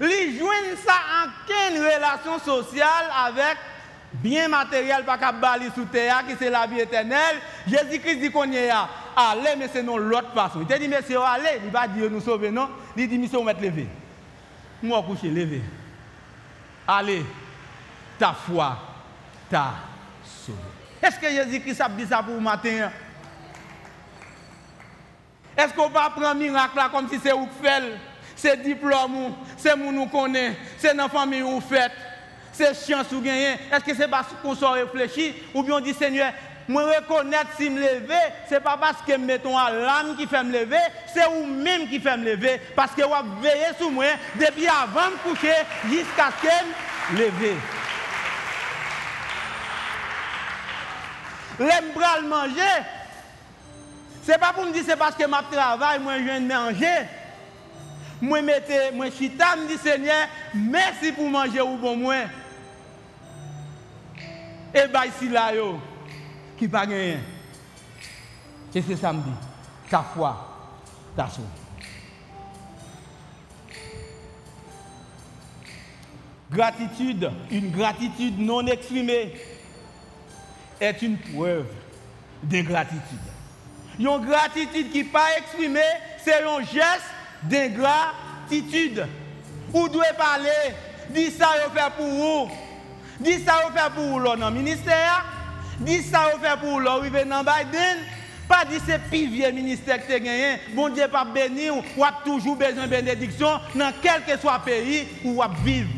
lui 0.00 0.36
joigne 0.36 0.76
ça 0.84 0.94
en 1.22 1.74
relation 1.74 2.38
sociale 2.40 3.06
avec 3.24 3.56
bien 4.22 4.48
matériel 4.48 5.04
pas 5.04 5.18
qu'à 5.18 5.32
bali 5.32 5.66
sous 5.74 5.84
terre 5.84 6.24
qui 6.26 6.34
c'est 6.38 6.50
la 6.50 6.66
vie 6.66 6.80
éternelle. 6.80 7.36
Jésus-Christ 7.66 8.20
dit 8.20 8.30
qu'on 8.30 8.50
y 8.50 8.56
est 8.56 8.70
allez 8.70 9.56
mais 9.58 9.68
c'est 9.72 9.82
non 9.82 9.96
l'autre 9.96 10.32
façon. 10.32 10.60
Il 10.60 10.66
te 10.66 10.78
dit 10.78 10.88
monsieur 10.88 11.20
allez, 11.22 11.60
il 11.64 11.70
va 11.70 11.86
dire 11.86 12.10
nous 12.10 12.20
sauver 12.20 12.50
non, 12.50 12.68
il 12.96 13.08
dit 13.08 13.18
monsieur 13.18 13.38
on 13.38 13.44
mettre 13.44 13.60
lever. 13.60 13.88
Moi 14.82 15.02
coucher 15.02 15.28
lever. 15.28 15.62
Allez, 16.86 17.24
ta 18.18 18.32
foi 18.32 18.78
t'a 19.50 19.74
sauvé. 20.24 20.58
Est-ce 21.02 21.18
que 21.18 21.28
Jésus-Christ 21.28 21.80
a 21.80 21.88
dit 21.88 22.06
ça 22.06 22.22
pour 22.22 22.34
vous 22.34 22.40
matin? 22.40 22.90
Est-ce 25.56 25.72
qu'on 25.72 25.88
va 25.88 26.10
prendre 26.10 26.28
un 26.28 26.34
miracle 26.34 26.76
là 26.76 26.88
comme 26.90 27.08
si 27.08 27.18
c'est 27.18 27.32
vous 27.32 27.48
fait? 27.62 27.98
C'est 28.34 28.62
diplôme, 28.62 29.32
c'est 29.56 29.74
nous 29.74 29.90
nous 29.90 30.06
connaît, 30.06 30.56
c'est 30.76 30.92
notre 30.92 31.12
famille 31.12 31.42
ou 31.42 31.58
fait. 31.60 31.90
C'est 32.56 32.74
chance 32.74 33.12
ou 33.12 33.20
gagner. 33.20 33.54
Est-ce 33.72 33.84
que 33.84 33.94
c'est 33.94 34.08
parce 34.08 34.28
qu'on 34.42 34.54
s'en 34.54 34.72
réfléchit 34.72 35.34
ou 35.54 35.62
bien 35.62 35.76
on 35.76 35.80
dit 35.80 35.92
Seigneur, 35.92 36.32
moi 36.68 36.82
reconnaître 36.84 37.50
si 37.56 37.70
me 37.70 37.80
lever, 37.80 38.14
c'est 38.48 38.60
pas 38.60 38.76
parce 38.80 39.02
que 39.06 39.16
mettons 39.16 39.56
à 39.56 39.70
l'âme 39.70 40.16
qui 40.16 40.26
fait 40.26 40.42
me 40.42 40.52
lever, 40.52 40.76
c'est 41.12 41.26
vous-même 41.26 41.88
qui 41.88 42.00
fait 42.00 42.16
me 42.16 42.32
lever 42.32 42.60
parce 42.74 42.92
que 42.92 43.02
vous 43.02 43.40
veillez 43.40 43.74
sur 43.78 43.90
moi 43.90 44.06
depuis 44.34 44.66
avant 44.66 45.10
de 45.10 45.30
coucher 45.30 45.54
jusqu'à 45.84 46.30
ce 46.36 46.46
que 46.46 47.14
me 47.14 47.18
lever. 47.18 47.54
L'aime 51.58 51.92
le 51.94 52.28
manger. 52.28 52.82
C'est 54.22 54.38
pas 54.38 54.52
pour 54.52 54.64
me 54.64 54.72
dire 54.72 54.82
c'est 54.84 54.96
parce 54.96 55.14
que 55.14 55.22
je 55.22 55.56
travaille, 55.56 56.00
moi 56.00 56.18
je 56.18 56.24
viens 56.24 56.40
de 56.40 56.46
manger. 56.46 57.06
Moi 58.20 58.42
mettez 58.42 58.90
moi 58.92 59.06
chita 59.10 59.56
me 59.56 59.68
dit 59.68 59.78
Seigneur, 59.78 60.26
merci 60.54 61.12
pour 61.12 61.28
manger 61.28 61.60
ou 61.60 61.76
bon 61.76 61.96
moi. 61.96 62.14
Et 64.76 64.88
bah 64.88 65.06
ici 65.06 65.30
là 65.30 65.54
yo 65.54 65.80
qui 66.58 66.68
pas 66.68 66.80
rien. 66.80 67.16
Et 68.74 68.82
c'est 68.82 68.96
ça 68.96 69.10
me 69.10 69.22
dit. 69.22 69.30
Ta 69.88 70.02
foi, 70.02 70.36
ta 71.16 71.28
soif. 71.28 71.46
Gratitude, 76.50 77.30
une 77.50 77.70
gratitude 77.70 78.38
non 78.38 78.66
exprimée 78.66 79.32
est 80.78 81.00
une 81.00 81.16
preuve 81.16 81.66
d'ingratitude. 82.42 83.18
Une 83.98 84.18
gratitude 84.18 84.92
qui 84.92 84.98
n'est 84.98 85.04
pas 85.04 85.38
exprimée, 85.38 85.80
c'est 86.22 86.44
un 86.44 86.60
geste 86.60 87.10
d'ingratitude. 87.44 89.06
Vous 89.70 89.88
devez 89.88 90.14
parler, 90.18 90.74
dis 91.10 91.30
ça, 91.30 91.48
vous 91.64 91.74
fait 91.74 91.92
pour 91.96 92.06
vous. 92.06 92.65
Dis 93.20 93.42
ça, 93.44 93.54
vous 93.66 93.76
fait 93.76 93.90
pour 93.94 94.04
vous 94.04 94.36
dans 94.36 94.50
le 94.50 94.56
ministère? 94.56 95.24
Dis 95.80 96.02
ça, 96.02 96.30
vous 96.32 96.40
fait 96.40 96.58
pour 96.60 96.78
vous 96.78 96.84
dans 96.84 97.00
Biden? 97.00 97.98
Pas 98.48 98.64
dire 98.64 98.80
c'est 98.86 99.00
vieux 99.10 99.50
ministère 99.50 100.00
que 100.00 100.06
tu 100.06 100.12
as 100.12 100.20
gagné. 100.20 100.60
Bon 100.72 100.88
Dieu, 100.88 101.08
pas 101.08 101.24
béni, 101.24 101.68
ou 101.70 102.04
a 102.04 102.12
toujours 102.24 102.54
besoin 102.54 102.84
de 102.84 102.90
bénédiction 102.90 103.58
dans 103.74 103.92
quel 104.00 104.22
que 104.22 104.40
soit 104.40 104.60
le 104.64 104.70
pays 104.70 105.08
où 105.24 105.34
vous 105.34 105.64
vivez. 105.64 105.88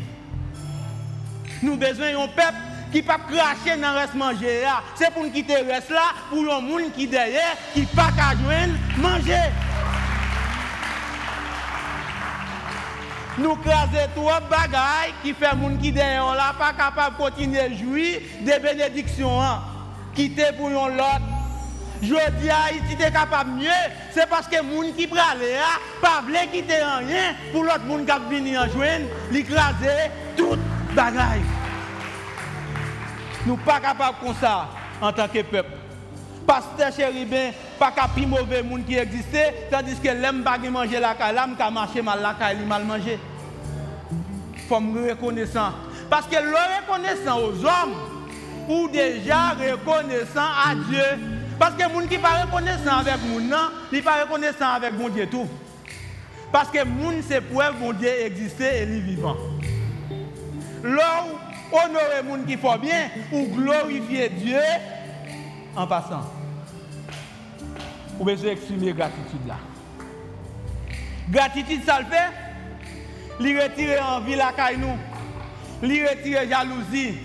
Nous 1.61 1.75
besoin 1.75 2.11
d'un 2.13 2.27
peuple 2.27 2.57
qui 2.91 3.03
pas 3.03 3.19
cracher 3.19 3.79
dans 3.79 3.91
le 3.91 3.99
reste 3.99 4.15
manger. 4.15 4.63
C'est 4.95 5.13
pour 5.13 5.23
nous 5.23 5.29
quitter 5.29 5.61
le 5.61 5.71
reste 5.71 5.91
là, 5.91 6.05
pour 6.29 6.41
le 6.41 6.59
monde 6.59 6.91
qui 6.95 7.05
derrière, 7.05 7.55
qui 7.73 7.83
pas 7.83 8.09
qu'à 8.15 8.35
joindre 8.35 8.73
manger. 8.97 9.51
Nous 13.39 13.55
craser 13.55 14.09
trois 14.15 14.41
bagailles 14.41 15.13
qui 15.23 15.33
fait 15.33 15.55
monde 15.55 15.79
qui 15.79 15.91
derrière 15.91 16.33
là 16.35 16.53
pas 16.57 16.73
capable 16.73 17.15
de 17.15 17.21
continuer 17.21 17.59
à 17.59 17.73
jouir 17.73 18.19
des 18.41 18.59
bénédictions. 18.59 19.41
Hein. 19.41 19.61
Quitter 20.13 20.51
pour 20.57 20.69
l'autre. 20.69 21.21
Je 22.01 22.07
dis 22.41 22.49
à 22.49 22.63
Haïti 22.67 23.01
est 23.01 23.11
capable 23.11 23.51
mieux, 23.51 23.67
c'est 24.11 24.27
parce 24.29 24.47
que 24.47 24.55
gens 24.55 24.93
qui 24.95 25.05
prennent 25.05 25.39
là, 25.39 25.79
pas 26.01 26.21
veulent 26.25 26.49
quitter 26.51 26.75
rien 26.75 27.35
pour 27.51 27.63
l'autre 27.63 27.83
monde 27.85 28.05
qui 28.05 28.35
venir 28.35 28.61
en 28.61 28.69
joindre, 28.69 29.05
l'écraser 29.31 30.09
toute 30.37 30.59
bagaille. 30.95 31.41
Nous 33.45 33.53
ne 33.53 33.57
sommes 33.57 33.65
pas 33.65 33.81
capables 33.81 34.17
comme 34.23 34.35
ça 34.35 34.69
en 35.01 35.11
tant 35.11 35.27
que 35.27 35.41
peuple. 35.41 35.71
Pasteur 36.47 36.93
chérubin, 36.93 37.51
pas 37.79 37.93
de 38.15 38.25
mauvais 38.25 38.61
monde 38.61 38.85
qui 38.85 38.95
existait, 38.95 39.67
tandis 39.71 39.95
que 39.95 40.09
l'aime 40.09 40.43
pas 40.43 40.57
manger 40.57 40.99
la 40.99 41.15
caille, 41.15 41.33
l'âme 41.33 41.55
qui 41.55 41.73
marché 41.73 42.01
mal 42.01 42.21
la 42.21 42.33
caille, 42.33 42.57
mal 42.67 42.83
manger. 42.83 43.17
Il 44.53 44.61
faut 44.61 44.79
me 44.79 45.09
reconnaissant. 45.09 45.71
Parce 46.09 46.27
que 46.27 46.35
le 46.35 46.51
reconnaissant 46.51 47.39
aux 47.39 47.65
hommes, 47.65 47.95
ou 48.67 48.87
déjà 48.89 49.49
reconnaissant 49.49 50.41
à 50.41 50.75
Dieu. 50.75 51.03
Parce 51.57 51.73
que 51.73 51.83
les 51.83 51.89
gens 51.89 51.99
qui 52.01 52.07
ne 52.07 52.15
sont 52.15 52.21
pas 52.21 52.45
reconnaissant 52.45 52.97
avec 52.99 53.17
nous, 53.27 53.41
non, 53.41 53.69
ils 53.91 53.97
ne 53.97 54.01
sont 54.01 54.05
pas 54.05 54.23
reconnaissant 54.23 54.69
avec 54.69 54.93
mon 54.93 55.09
Dieu 55.09 55.27
tout. 55.27 55.47
Parce 56.51 56.69
que 56.69 56.77
les 56.77 56.83
gens, 56.83 57.23
c'est 57.27 57.41
preuve 57.41 57.79
mon 57.79 57.93
Dieu 57.93 58.09
existe 58.09 58.61
et 58.61 58.83
il 58.83 58.97
est 58.97 58.99
vivant. 58.99 59.35
Là 60.83 61.25
honorer 61.71 62.23
les 62.23 62.29
gens 62.29 62.45
qui 62.47 62.57
font 62.57 62.77
bien 62.77 63.09
ou 63.31 63.45
glorifier 63.47 64.29
Dieu 64.29 64.59
en 65.75 65.85
passant. 65.87 66.38
Vous 68.19 68.25
besoin 68.25 68.51
exprimer 68.51 68.91
gratitude 68.91 69.47
là. 69.47 69.55
Gratitude, 71.29 71.85
ça 71.85 72.01
le 72.01 72.05
fait. 72.07 73.41
Lui 73.41 73.57
retirer 73.57 73.97
envie 73.97 74.35
la 74.35 74.51
caille 74.51 74.77
nous. 74.77 75.87
Lui 75.87 76.05
retirer 76.05 76.49
jalousie. 76.49 77.17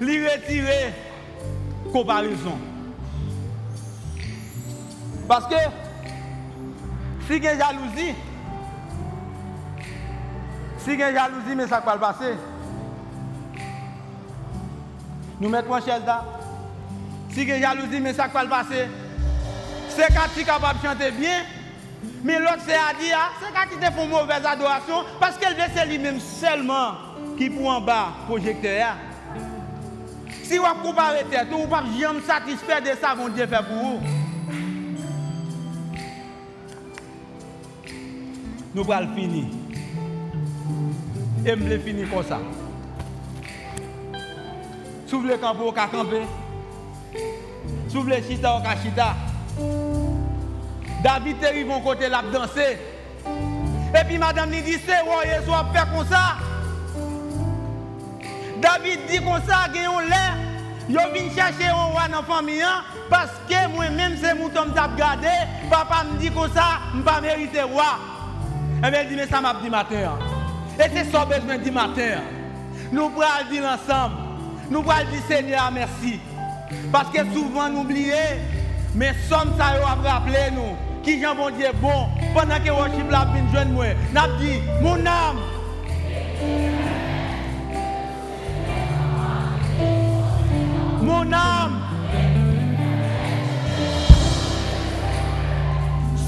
Lui 0.00 0.26
retirer 0.26 0.94
comparaison. 1.92 2.58
Parce 5.28 5.46
que 5.46 5.56
si 7.26 7.38
y 7.38 7.46
a 7.46 7.58
jalousie, 7.58 8.14
si 10.78 10.92
il 10.92 10.98
y 10.98 11.02
a 11.02 11.12
jalousie, 11.12 11.54
mais 11.54 11.66
ça 11.66 11.80
va 11.80 11.94
le 11.94 12.00
passer. 12.00 12.34
Nous 15.38 15.50
mettons 15.50 15.78
chaise 15.80 16.02
là. 16.06 16.24
Si 17.28 17.42
il 17.42 17.48
y 17.48 17.52
a 17.52 17.60
jalousie, 17.60 18.00
mais 18.00 18.14
ça 18.14 18.26
va 18.28 18.42
le 18.42 18.48
passer. 18.48 18.88
Se 19.94 20.06
kati 20.10 20.42
kapab 20.44 20.80
chante 20.82 21.10
bien, 21.14 21.44
men 22.24 22.42
lot 22.42 22.58
se 22.66 22.74
a 22.74 22.92
di 22.98 23.12
a, 23.14 23.28
se 23.38 23.50
kati 23.54 23.76
te 23.78 23.92
fon 23.94 24.08
mouvez 24.10 24.42
adorasyon, 24.50 25.10
paske 25.20 25.46
el 25.46 25.54
ve 25.54 25.68
se 25.70 25.84
li 25.86 25.98
menm 26.02 26.18
selman 26.18 27.36
ki 27.38 27.46
pou 27.54 27.70
an 27.70 27.84
ba 27.86 27.98
projekte 28.26 28.72
ya. 28.74 28.96
Si 30.44 30.58
wap 30.58 30.80
kou 30.82 30.96
pare 30.96 31.22
tet, 31.30 31.52
ou 31.54 31.68
wap 31.70 31.86
jom 31.94 32.18
satisfer 32.26 32.82
de 32.82 32.96
sa 32.98 33.14
bon 33.14 33.30
diye 33.36 33.46
fe 33.46 33.60
pou 33.68 33.92
ou. 33.92 34.00
Nou 38.74 38.82
pral 38.88 39.06
fini. 39.14 39.44
E 41.46 41.54
mble 41.54 41.78
fini 41.86 42.08
kon 42.10 42.26
sa. 42.26 42.40
Sou 45.06 45.22
vle 45.22 45.38
kampo 45.38 45.70
ou 45.70 45.76
ka 45.76 45.86
kampe. 45.94 46.24
Sou 47.92 48.02
vle 48.02 48.18
chita 48.26 48.56
ou 48.56 48.66
ka 48.66 48.74
chita. 48.82 49.12
David 51.02 51.42
est 51.42 51.46
arrivé 51.46 51.72
côté 51.84 52.08
la 52.08 52.22
danser. 52.22 52.78
Et 53.26 54.04
puis 54.06 54.18
madame 54.18 54.50
dit 54.50 54.78
c'est 54.84 55.02
ouais, 55.02 55.44
soit 55.44 55.66
faire 55.72 55.86
comme 55.92 56.06
ça. 56.06 56.36
David 58.60 59.00
dit 59.08 59.18
comme 59.18 59.42
ça, 59.46 59.66
y 59.74 59.78
a 59.78 60.08
l'air. 60.08 60.36
Yo 60.88 61.00
vin 61.14 61.34
chercher 61.34 61.68
un 61.68 61.84
roi 61.84 62.08
dans 62.08 62.18
la 62.18 62.22
famille 62.22 62.60
hein, 62.60 62.82
parce 63.08 63.30
que 63.48 63.68
moi-même 63.68 64.18
c'est 64.20 64.34
mouton 64.34 64.70
t'a 64.74 64.88
gardé. 64.96 65.28
Papa 65.70 66.04
me 66.04 66.18
dit 66.18 66.30
comme 66.30 66.52
ça, 66.52 66.80
je 66.92 66.98
ne 66.98 67.02
pas 67.02 67.20
mériter 67.22 67.62
roi. 67.62 67.98
Et 68.86 68.90
bien 68.90 69.02
il 69.02 69.08
dit 69.08 69.16
mais 69.16 69.26
ça 69.26 69.40
m'a 69.40 69.54
dit 69.54 69.70
matin. 69.70 69.96
Hein. 70.08 70.18
Et 70.78 70.90
c'est 70.94 71.10
ça 71.10 71.24
besoin 71.24 71.56
dit 71.56 71.70
matin. 71.70 72.18
Hein. 72.18 72.22
Nous 72.92 73.04
allons 73.04 73.50
dire 73.50 73.64
ensemble. 73.64 74.16
Nous 74.70 74.80
allons 74.80 75.10
dire 75.10 75.22
Seigneur 75.26 75.70
merci. 75.72 76.20
Parce 76.92 77.08
que 77.10 77.20
souvent 77.32 77.68
nous 77.70 77.80
oublions, 77.80 78.14
mais 78.94 79.12
somme 79.28 79.52
ça 79.58 79.78
va 79.78 80.10
rappeler 80.10 80.50
nous. 80.52 80.76
Qui 81.02 81.20
Jean 81.20 81.34
bon 81.34 81.50
Dieu 81.50 81.68
bon? 81.80 82.08
Pendant 82.34 82.58
que 82.64 82.70
worship 82.70 83.10
la 83.10 83.26
vient 83.26 83.52
joindre 83.52 83.72
moi. 83.72 83.86
N'a 84.12 84.28
dit 84.40 84.60
mon 84.80 85.04
âme. 85.06 85.40
Mon 91.02 91.32
âme. 91.32 91.80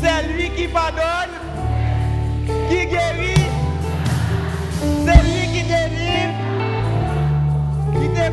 C'est 0.03 0.29
lui 0.29 0.51
qui 0.51 0.69
pardonne, 0.69 1.33
qui 2.69 2.87
guérit, 2.87 3.49
c'est 5.05 5.23
lui 5.23 5.43
qui 5.53 5.63
délivre, 5.63 6.35
qui 7.95 8.09
te 8.11 8.31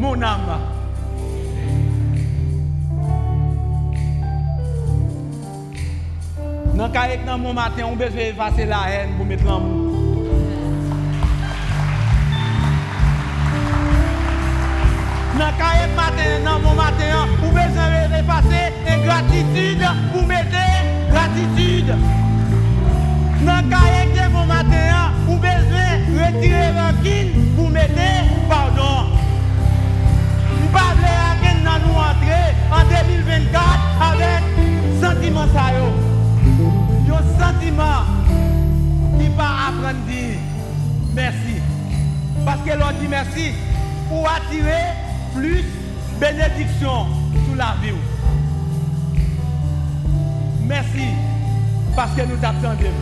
Mon 0.00 0.22
âme. 0.22 0.58
Dans 6.74 6.86
le 6.86 7.26
dans 7.26 7.38
mon 7.38 7.52
matin, 7.52 7.82
on 7.84 7.96
besoin 7.96 8.20
effacer 8.20 8.64
la 8.64 8.90
haine 8.90 9.10
pour 9.18 9.26
mettre 9.26 9.44
l'amour. 9.44 9.92
Dans 15.38 15.46
le 15.46 15.94
matin, 15.94 16.30
dans 16.46 16.60
mon 16.60 16.74
matin, 16.74 17.28
on 17.42 17.48
besoin 17.48 17.90
effacer 18.18 18.72
ingratitude 18.88 19.84
pour 20.14 20.19
en 32.70 32.84
2024 32.84 33.62
avec 34.12 34.42
sentiment 35.00 35.46
ça. 35.54 35.70
Un 37.12 37.44
sentiment 37.44 38.20
apprendre 39.40 39.86
à 39.88 39.92
dire 39.92 40.38
merci. 41.14 41.60
Parce 42.44 42.60
que 42.62 42.70
l'on 42.70 42.90
dit 43.00 43.08
merci 43.08 43.52
pour 44.08 44.28
attirer 44.28 44.82
plus 45.34 45.64
bénédiction 46.18 47.06
sur 47.46 47.56
la 47.56 47.76
vie. 47.82 47.94
Merci 50.62 51.08
parce 51.96 52.12
que 52.12 52.22
nous 52.22 52.36
t'attendons. 52.36 52.94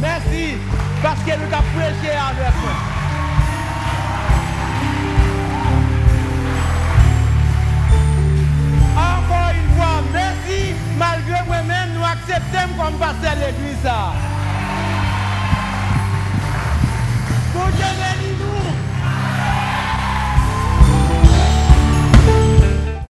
Merci 0.00 0.54
parce 1.02 1.20
que 1.20 1.30
nous 1.30 1.50
t'avons 1.50 1.62
prêché 1.74 2.10
avec 2.10 2.54
nous. 2.56 2.91
Mè 10.10 10.26
si, 10.44 10.60
malgre 11.00 11.42
mwen 11.48 11.68
men, 11.70 11.94
nou 11.96 12.06
akseptem 12.10 12.74
kon 12.78 12.98
pase 13.00 13.36
l'Eglise. 13.38 13.98
Pou 17.52 17.68
jenè, 17.78 18.11